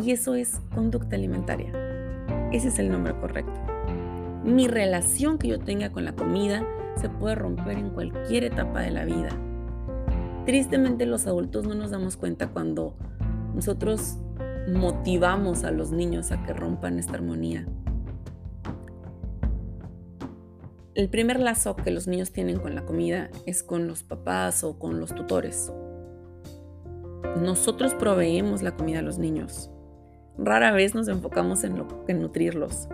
y 0.00 0.12
eso 0.12 0.36
es 0.36 0.60
conducta 0.72 1.16
alimentaria. 1.16 1.72
Ese 2.52 2.68
es 2.68 2.78
el 2.78 2.88
nombre 2.88 3.18
correcto. 3.18 3.60
Mi 4.44 4.68
relación 4.68 5.38
que 5.38 5.48
yo 5.48 5.58
tenga 5.58 5.90
con 5.90 6.04
la 6.04 6.14
comida 6.14 6.64
se 6.96 7.08
puede 7.08 7.34
romper 7.34 7.78
en 7.78 7.90
cualquier 7.90 8.44
etapa 8.44 8.80
de 8.80 8.90
la 8.90 9.04
vida. 9.04 9.30
Tristemente 10.46 11.06
los 11.06 11.26
adultos 11.26 11.66
no 11.66 11.74
nos 11.74 11.90
damos 11.90 12.16
cuenta 12.16 12.48
cuando 12.48 12.96
nosotros 13.54 14.18
motivamos 14.68 15.64
a 15.64 15.70
los 15.70 15.90
niños 15.90 16.32
a 16.32 16.42
que 16.44 16.52
rompan 16.52 16.98
esta 16.98 17.14
armonía. 17.14 17.66
El 20.94 21.08
primer 21.08 21.40
lazo 21.40 21.76
que 21.76 21.90
los 21.90 22.08
niños 22.08 22.32
tienen 22.32 22.58
con 22.58 22.74
la 22.74 22.84
comida 22.84 23.30
es 23.46 23.62
con 23.62 23.86
los 23.86 24.02
papás 24.02 24.64
o 24.64 24.78
con 24.78 25.00
los 25.00 25.14
tutores. 25.14 25.72
Nosotros 27.40 27.94
proveemos 27.94 28.62
la 28.62 28.76
comida 28.76 28.98
a 28.98 29.02
los 29.02 29.18
niños. 29.18 29.70
Rara 30.36 30.72
vez 30.72 30.94
nos 30.94 31.08
enfocamos 31.08 31.64
en, 31.64 31.84
en 32.08 32.20
nutrirlos. 32.20 32.88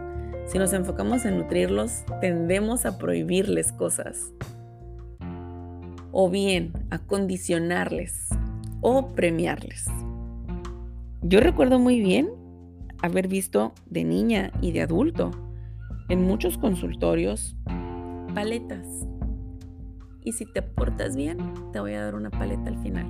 Si 0.46 0.58
nos 0.58 0.72
enfocamos 0.72 1.24
en 1.24 1.38
nutrirlos, 1.38 2.04
tendemos 2.20 2.86
a 2.86 2.98
prohibirles 2.98 3.72
cosas. 3.72 4.32
O 6.12 6.30
bien 6.30 6.72
a 6.90 6.98
condicionarles 6.98 8.28
o 8.80 9.08
premiarles. 9.08 9.86
Yo 11.22 11.40
recuerdo 11.40 11.80
muy 11.80 12.00
bien 12.00 12.30
haber 13.02 13.26
visto 13.26 13.72
de 13.86 14.04
niña 14.04 14.52
y 14.60 14.70
de 14.70 14.82
adulto 14.82 15.32
en 16.08 16.22
muchos 16.22 16.58
consultorios 16.58 17.56
paletas. 18.32 18.86
Y 20.22 20.32
si 20.32 20.46
te 20.46 20.62
portas 20.62 21.16
bien, 21.16 21.38
te 21.72 21.80
voy 21.80 21.94
a 21.94 22.04
dar 22.04 22.14
una 22.14 22.30
paleta 22.30 22.68
al 22.68 22.78
final. 22.78 23.06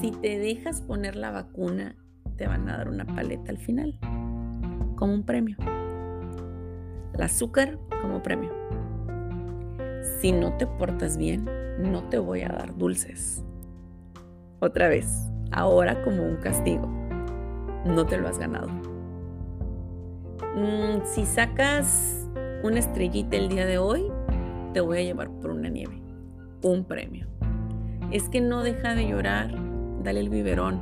Si 0.00 0.10
te 0.10 0.38
dejas 0.38 0.80
poner 0.80 1.16
la 1.16 1.30
vacuna, 1.30 1.96
te 2.36 2.46
van 2.46 2.66
a 2.70 2.78
dar 2.78 2.88
una 2.88 3.04
paleta 3.04 3.50
al 3.50 3.58
final, 3.58 3.98
como 4.96 5.12
un 5.12 5.24
premio. 5.24 5.56
El 7.14 7.22
azúcar 7.22 7.78
como 8.00 8.22
premio. 8.22 8.50
Si 10.20 10.32
no 10.32 10.56
te 10.56 10.66
portas 10.66 11.16
bien, 11.16 11.44
no 11.78 12.04
te 12.08 12.18
voy 12.18 12.42
a 12.42 12.48
dar 12.48 12.76
dulces. 12.76 13.44
Otra 14.60 14.88
vez, 14.88 15.30
ahora 15.50 16.02
como 16.02 16.22
un 16.22 16.36
castigo. 16.36 16.86
No 17.84 18.06
te 18.06 18.16
lo 18.16 18.28
has 18.28 18.38
ganado. 18.38 18.68
Mm, 20.54 21.04
si 21.04 21.26
sacas 21.26 22.28
una 22.62 22.78
estrellita 22.78 23.36
el 23.36 23.48
día 23.48 23.66
de 23.66 23.78
hoy, 23.78 24.10
te 24.72 24.80
voy 24.80 24.98
a 24.98 25.02
llevar 25.02 25.30
por 25.30 25.50
una 25.50 25.68
nieve. 25.68 26.00
Un 26.62 26.84
premio. 26.84 27.26
Es 28.10 28.28
que 28.28 28.40
no 28.40 28.62
deja 28.62 28.94
de 28.94 29.08
llorar, 29.08 29.54
dale 30.02 30.20
el 30.20 30.30
biberón. 30.30 30.80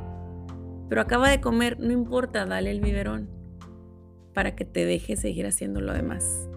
Pero 0.87 1.01
acaba 1.01 1.29
de 1.29 1.41
comer, 1.41 1.79
no 1.79 1.91
importa, 1.91 2.45
dale 2.45 2.71
el 2.71 2.81
biberón 2.81 3.40
para 4.33 4.55
que 4.55 4.65
te 4.65 4.85
deje 4.85 5.15
seguir 5.15 5.45
haciendo 5.45 5.81
lo 5.81 5.93
demás. 5.93 6.47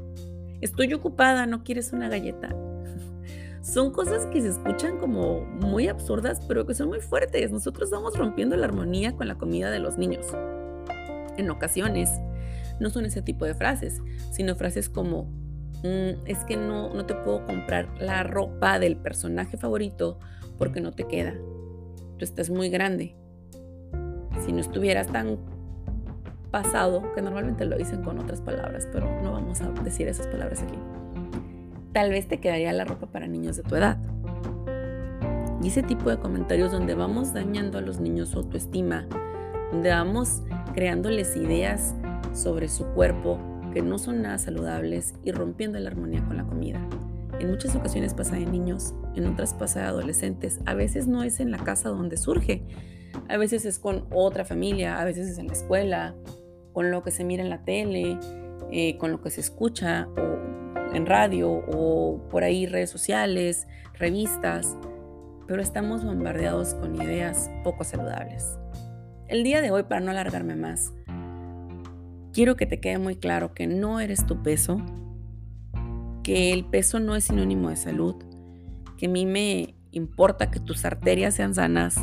Estoy 0.61 0.93
ocupada, 0.95 1.47
no 1.47 1.65
quieres 1.65 1.93
una 1.93 2.09
galleta. 2.09 2.49
Son 3.63 3.93
cosas 3.93 4.27
que 4.27 4.41
se 4.41 4.49
escuchan 4.49 4.99
como 4.99 5.41
muy 5.41 5.89
absurdas, 5.89 6.41
pero 6.47 6.67
que 6.67 6.75
son 6.75 6.89
muy 6.89 7.01
fuertes. 7.01 7.51
Nosotros 7.51 7.91
vamos 7.91 8.17
rompiendo 8.17 8.57
la 8.57 8.67
armonía 8.67 9.17
con 9.17 9.27
la 9.27 9.37
comida 9.37 9.71
de 9.71 9.79
los 9.79 9.97
niños. 9.97 10.27
En 11.39 11.51
ocasiones, 11.51 12.11
no 12.79 12.91
son 12.91 13.07
ese 13.07 13.23
tipo 13.23 13.45
de 13.45 13.55
frases, 13.55 14.03
sino 14.33 14.55
frases 14.55 14.89
como, 14.89 15.25
mm, 15.83 16.27
es 16.27 16.39
que 16.47 16.57
no, 16.57 16.93
no 16.93 17.07
te 17.07 17.15
puedo 17.15 17.47
comprar 17.47 17.89
la 17.99 18.23
ropa 18.23 18.79
del 18.79 18.97
personaje 18.97 19.57
favorito 19.57 20.19
porque 20.59 20.81
no 20.81 20.93
te 20.93 21.05
queda. 21.05 21.35
Tú 22.19 22.25
estás 22.25 22.51
muy 22.51 22.69
grande. 22.69 23.17
Si 24.45 24.53
no 24.53 24.61
estuvieras 24.61 25.07
tan 25.09 25.39
pasado, 26.55 27.03
que 27.17 27.21
normalmente 27.21 27.65
lo 27.65 27.77
dicen 27.77 28.05
con 28.05 28.17
otras 28.21 28.41
palabras, 28.41 28.87
pero 28.93 29.11
no 29.25 29.33
vamos 29.33 29.61
a 29.61 29.71
decir 29.83 30.07
esas 30.07 30.29
palabras 30.29 30.63
aquí, 30.63 30.79
tal 31.93 32.11
vez 32.11 32.29
te 32.29 32.39
quedaría 32.39 32.73
la 32.73 32.85
ropa 32.85 33.09
para 33.09 33.27
niños 33.27 33.57
de 33.57 33.65
tu 33.65 33.75
edad. 33.75 33.99
Y 35.61 35.67
ese 35.67 35.83
tipo 35.83 36.11
de 36.11 36.19
comentarios 36.19 36.71
donde 36.71 36.95
vamos 36.95 37.35
dañando 37.35 37.79
a 37.79 37.81
los 37.81 37.99
niños 37.99 38.29
su 38.29 38.39
autoestima, 38.39 39.05
donde 39.73 39.91
vamos 39.91 40.43
creándoles 40.75 41.35
ideas 41.35 41.97
sobre 42.33 42.69
su 42.69 42.85
cuerpo 42.85 43.41
que 43.73 43.83
no 43.83 43.99
son 43.99 44.23
nada 44.23 44.39
saludables 44.39 45.15
y 45.25 45.33
rompiendo 45.33 45.81
la 45.81 45.91
armonía 45.91 46.25
con 46.25 46.37
la 46.37 46.45
comida. 46.45 46.79
En 47.41 47.51
muchas 47.51 47.75
ocasiones 47.75 48.15
pasa 48.15 48.37
de 48.37 48.47
niños, 48.47 48.95
en 49.17 49.27
otras 49.27 49.55
pasa 49.55 49.81
de 49.81 49.87
adolescentes. 49.87 50.61
A 50.67 50.75
veces 50.75 51.09
no 51.09 51.25
es 51.25 51.41
en 51.41 51.51
la 51.51 51.59
casa 51.59 51.89
donde 51.89 52.17
surge, 52.17 52.63
a 53.29 53.37
veces 53.39 53.65
es 53.65 53.81
con 53.81 54.07
otra 54.13 54.45
familia, 54.45 55.01
a 55.01 55.05
veces 55.05 55.29
es 55.29 55.39
en 55.39 55.49
la 55.49 55.55
escuela, 55.55 56.15
con 56.75 56.91
lo 56.91 57.03
que 57.03 57.11
se 57.11 57.25
mira 57.25 57.43
en 57.43 57.49
la 57.49 57.65
tele, 57.65 58.19
eh, 58.71 58.99
con 58.99 59.13
lo 59.13 59.23
que 59.23 59.31
se 59.31 59.41
escucha 59.41 60.09
o 60.19 60.95
en 60.95 61.07
radio 61.07 61.51
o 61.51 62.21
por 62.29 62.45
ahí 62.45 62.67
redes 62.67 62.91
sociales, 62.91 63.67
revistas, 63.95 64.77
pero 65.47 65.63
estamos 65.63 66.05
bombardeados 66.05 66.75
con 66.75 67.01
ideas 67.01 67.51
poco 67.63 67.85
saludables. 67.85 68.59
El 69.29 69.45
día 69.45 69.63
de 69.63 69.71
hoy, 69.71 69.85
para 69.85 70.01
no 70.01 70.11
alargarme 70.11 70.57
más, 70.57 70.93
quiero 72.33 72.57
que 72.57 72.67
te 72.67 72.81
quede 72.81 72.99
muy 72.99 73.17
claro 73.17 73.55
que 73.55 73.67
no 73.67 74.01
eres 74.01 74.27
tu 74.27 74.43
peso, 74.43 74.83
que 76.23 76.53
el 76.53 76.65
peso 76.65 77.01
no 77.01 77.17
es 77.17 77.25
sinónimo 77.25 77.71
de 77.71 77.77
salud, 77.77 78.17
que 78.99 79.07
a 79.07 79.09
mí 79.09 79.27
me 79.27 79.75
importa 79.93 80.51
que 80.51 80.61
tus 80.61 80.85
arterias 80.85 81.35
sean 81.35 81.55
sanas, 81.55 81.97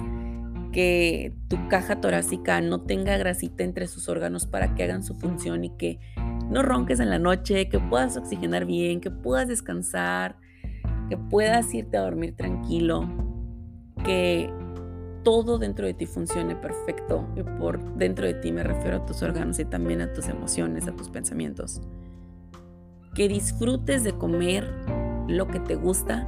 que 0.72 1.36
tu 1.48 1.68
caja 1.68 2.02
torácica 2.02 2.62
no 2.62 2.82
tenga 2.82 3.18
grasita 3.18 3.64
entre 3.64 3.88
sus 3.88 4.10
órganos 4.10 4.46
para 4.46 4.74
que 4.76 4.84
hagan 4.84 5.04
su 5.04 5.16
función 5.16 5.64
y 5.64 5.70
que 5.78 6.00
no 6.50 6.64
ronques 6.64 7.00
en 7.00 7.10
la 7.10 7.20
noche, 7.20 7.70
que 7.70 7.80
puedas 7.80 8.18
oxigenar 8.18 8.66
bien, 8.66 9.02
que 9.02 9.12
puedas 9.12 9.48
descansar, 9.48 10.38
que 11.10 11.18
puedas 11.18 11.74
irte 11.74 11.98
a 11.98 12.02
dormir 12.02 12.36
tranquilo, 12.36 13.10
que 14.04 14.50
todo 15.24 15.58
dentro 15.58 15.86
de 15.86 15.94
ti 15.94 16.06
funcione 16.06 16.56
perfecto. 16.56 17.28
Y 17.36 17.44
por 17.44 17.96
dentro 17.96 18.26
de 18.26 18.34
ti 18.36 18.52
me 18.52 18.64
refiero 18.64 18.98
a 18.98 19.06
tus 19.06 19.22
órganos 19.22 19.60
y 19.60 19.66
también 19.66 20.02
a 20.02 20.14
tus 20.14 20.28
emociones, 20.28 20.88
a 20.88 20.96
tus 20.96 21.10
pensamientos. 21.10 21.82
Que 23.14 23.28
disfrutes 23.28 24.04
de 24.04 24.14
comer 24.14 24.70
lo 25.28 25.48
que 25.48 25.60
te 25.60 25.76
gusta, 25.76 26.26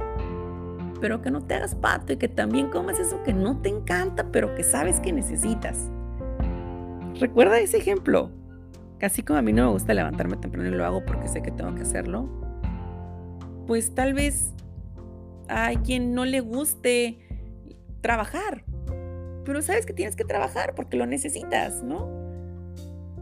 pero 1.04 1.20
que 1.20 1.30
no 1.30 1.42
te 1.42 1.52
hagas 1.52 1.74
pato 1.74 2.14
y 2.14 2.16
que 2.16 2.28
también 2.28 2.70
comas 2.70 2.98
eso 2.98 3.22
que 3.24 3.34
no 3.34 3.60
te 3.60 3.68
encanta, 3.68 4.32
pero 4.32 4.54
que 4.54 4.62
sabes 4.62 5.00
que 5.00 5.12
necesitas. 5.12 5.90
Recuerda 7.20 7.58
ese 7.58 7.76
ejemplo. 7.76 8.30
Casi 8.98 9.22
como 9.22 9.38
a 9.38 9.42
mí 9.42 9.52
no 9.52 9.66
me 9.66 9.72
gusta 9.72 9.92
levantarme 9.92 10.38
temprano 10.38 10.66
y 10.66 10.72
lo 10.72 10.82
hago 10.82 11.04
porque 11.04 11.28
sé 11.28 11.42
que 11.42 11.50
tengo 11.50 11.74
que 11.74 11.82
hacerlo, 11.82 12.26
pues 13.66 13.94
tal 13.94 14.14
vez 14.14 14.54
hay 15.48 15.76
quien 15.76 16.14
no 16.14 16.24
le 16.24 16.40
guste 16.40 17.18
trabajar 18.00 18.64
pero 19.44 19.60
sabes 19.60 19.84
que 19.84 19.92
tienes 19.92 20.16
que 20.16 20.24
trabajar 20.24 20.74
porque 20.74 20.96
lo 20.96 21.04
necesitas, 21.04 21.82
¿no? 21.82 22.08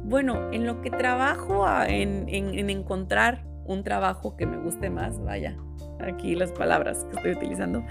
Bueno, 0.04 0.52
en 0.52 0.66
lo 0.66 0.80
que 0.82 0.90
trabajo 0.90 1.66
en, 1.84 2.28
en, 2.28 2.70
encontrar 2.70 3.44
un 3.64 3.82
trabajo 3.82 4.36
que 4.36 4.46
me 4.46 4.56
guste 4.56 4.88
más, 4.88 5.20
vaya, 5.20 5.56
aquí 6.04 6.34
las 6.34 6.52
palabras 6.52 7.04
que 7.04 7.16
estoy 7.16 7.32
utilizando, 7.32 7.84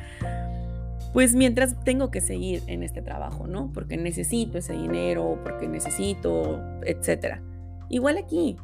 pues 1.13 1.35
mientras 1.35 1.77
tengo 1.83 2.09
que 2.11 2.21
seguir 2.21 2.61
en 2.67 2.83
este 2.83 3.01
trabajo, 3.01 3.47
¿no? 3.47 3.71
Porque 3.73 3.97
necesito 3.97 4.57
ese 4.57 4.73
dinero, 4.73 5.39
porque 5.43 5.67
necesito, 5.67 6.61
etcétera. 6.83 7.41
Igual 7.89 8.17
aquí, 8.17 8.55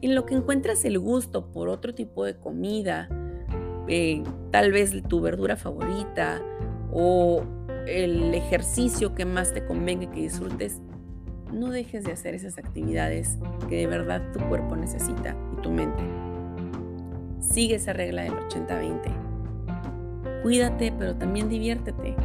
en 0.00 0.14
lo 0.14 0.24
que 0.24 0.34
encuentras 0.34 0.84
el 0.84 0.98
gusto 0.98 1.50
por 1.52 1.68
otro 1.68 1.94
tipo 1.94 2.24
de 2.24 2.36
comida, 2.36 3.08
eh, 3.88 4.22
tal 4.50 4.72
vez 4.72 4.94
tu 5.08 5.20
verdura 5.20 5.56
favorita 5.56 6.40
o 6.92 7.44
el 7.86 8.34
ejercicio 8.34 9.14
que 9.14 9.24
más 9.24 9.52
te 9.52 9.64
convenga 9.64 10.10
que 10.10 10.22
disfrutes, 10.22 10.80
no 11.52 11.70
dejes 11.70 12.04
de 12.04 12.12
hacer 12.12 12.34
esas 12.34 12.56
actividades 12.58 13.36
que 13.68 13.76
de 13.76 13.86
verdad 13.86 14.22
tu 14.32 14.40
cuerpo 14.48 14.76
necesita 14.76 15.36
y 15.52 15.60
tu 15.60 15.70
mente. 15.70 16.02
Sigue 17.52 17.74
esa 17.74 17.92
regla 17.92 18.22
del 18.22 18.32
80-20. 18.32 20.42
Cuídate, 20.42 20.90
pero 20.98 21.16
también 21.16 21.50
diviértete. 21.50 22.16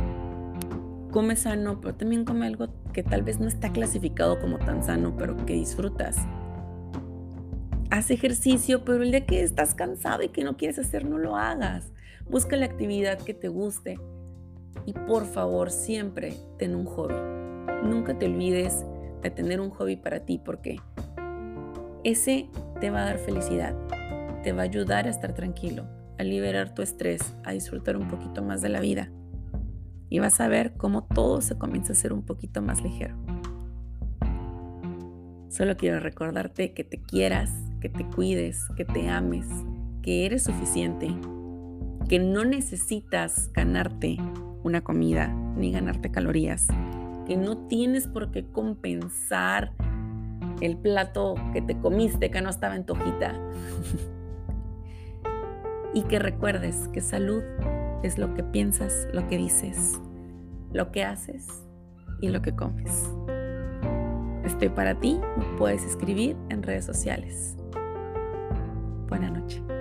Come 1.11 1.35
sano, 1.35 1.81
pero 1.81 1.95
también 1.95 2.23
come 2.23 2.47
algo 2.47 2.69
que 2.93 3.03
tal 3.03 3.23
vez 3.23 3.37
no 3.37 3.49
está 3.49 3.73
clasificado 3.73 4.39
como 4.39 4.57
tan 4.57 4.85
sano, 4.85 5.17
pero 5.17 5.35
que 5.45 5.53
disfrutas. 5.53 6.15
Haz 7.89 8.09
ejercicio, 8.09 8.85
pero 8.85 9.03
el 9.03 9.11
día 9.11 9.25
que 9.25 9.43
estás 9.43 9.75
cansado 9.75 10.23
y 10.23 10.29
que 10.29 10.45
no 10.45 10.55
quieres 10.55 10.79
hacer, 10.79 11.03
no 11.03 11.17
lo 11.17 11.35
hagas. 11.35 11.91
Busca 12.29 12.55
la 12.55 12.65
actividad 12.65 13.19
que 13.19 13.33
te 13.33 13.49
guste. 13.49 13.99
Y 14.85 14.93
por 14.93 15.25
favor, 15.25 15.71
siempre 15.71 16.35
ten 16.57 16.73
un 16.73 16.85
hobby. 16.85 17.15
Nunca 17.83 18.17
te 18.17 18.27
olvides 18.27 18.85
de 19.21 19.29
tener 19.29 19.59
un 19.59 19.71
hobby 19.71 19.97
para 19.97 20.21
ti 20.21 20.39
porque 20.43 20.79
ese 22.05 22.49
te 22.79 22.91
va 22.91 23.01
a 23.01 23.05
dar 23.07 23.17
felicidad, 23.17 23.75
te 24.43 24.53
va 24.53 24.61
a 24.61 24.65
ayudar 24.65 25.07
a 25.07 25.09
estar 25.09 25.33
tranquilo, 25.33 25.85
a 26.17 26.23
liberar 26.23 26.73
tu 26.73 26.81
estrés, 26.81 27.35
a 27.43 27.51
disfrutar 27.51 27.97
un 27.97 28.07
poquito 28.07 28.41
más 28.43 28.61
de 28.61 28.69
la 28.69 28.79
vida. 28.79 29.11
Y 30.09 30.19
vas 30.19 30.39
a 30.39 30.47
ver 30.47 30.73
cómo 30.77 31.03
todo 31.03 31.41
se 31.41 31.57
comienza 31.57 31.93
a 31.93 31.95
ser 31.95 32.13
un 32.13 32.23
poquito 32.23 32.61
más 32.61 32.81
ligero. 32.81 33.15
Solo 35.49 35.75
quiero 35.75 35.99
recordarte 35.99 36.73
que 36.73 36.83
te 36.83 37.01
quieras, 37.01 37.51
que 37.81 37.89
te 37.89 38.05
cuides, 38.05 38.67
que 38.75 38.85
te 38.85 39.09
ames, 39.09 39.47
que 40.01 40.25
eres 40.25 40.43
suficiente, 40.43 41.13
que 42.07 42.19
no 42.19 42.45
necesitas 42.45 43.51
ganarte 43.53 44.17
una 44.63 44.81
comida 44.81 45.27
ni 45.57 45.71
ganarte 45.71 46.11
calorías, 46.11 46.67
que 47.25 47.37
no 47.37 47.57
tienes 47.67 48.07
por 48.07 48.31
qué 48.31 48.45
compensar 48.45 49.73
el 50.61 50.77
plato 50.77 51.35
que 51.53 51.61
te 51.61 51.77
comiste 51.77 52.31
que 52.31 52.41
no 52.41 52.49
estaba 52.49 52.75
en 52.75 52.85
tu 52.85 52.93
hojita. 52.93 53.33
y 55.97 56.03
que 56.03 56.19
recuerdes 56.19 56.87
que 56.93 57.01
salud 57.01 57.41
es 58.03 58.19
lo 58.19 58.35
que 58.35 58.43
piensas, 58.43 59.07
lo 59.13 59.27
que 59.27 59.35
dices, 59.35 59.99
lo 60.71 60.91
que 60.91 61.03
haces 61.03 61.47
y 62.21 62.29
lo 62.29 62.43
que 62.43 62.55
comes. 62.55 63.11
Estoy 64.43 64.69
para 64.69 64.99
ti, 64.99 65.19
puedes 65.57 65.83
escribir 65.83 66.37
en 66.49 66.61
redes 66.61 66.85
sociales. 66.85 67.57
Buenas 69.09 69.31
noches. 69.31 69.76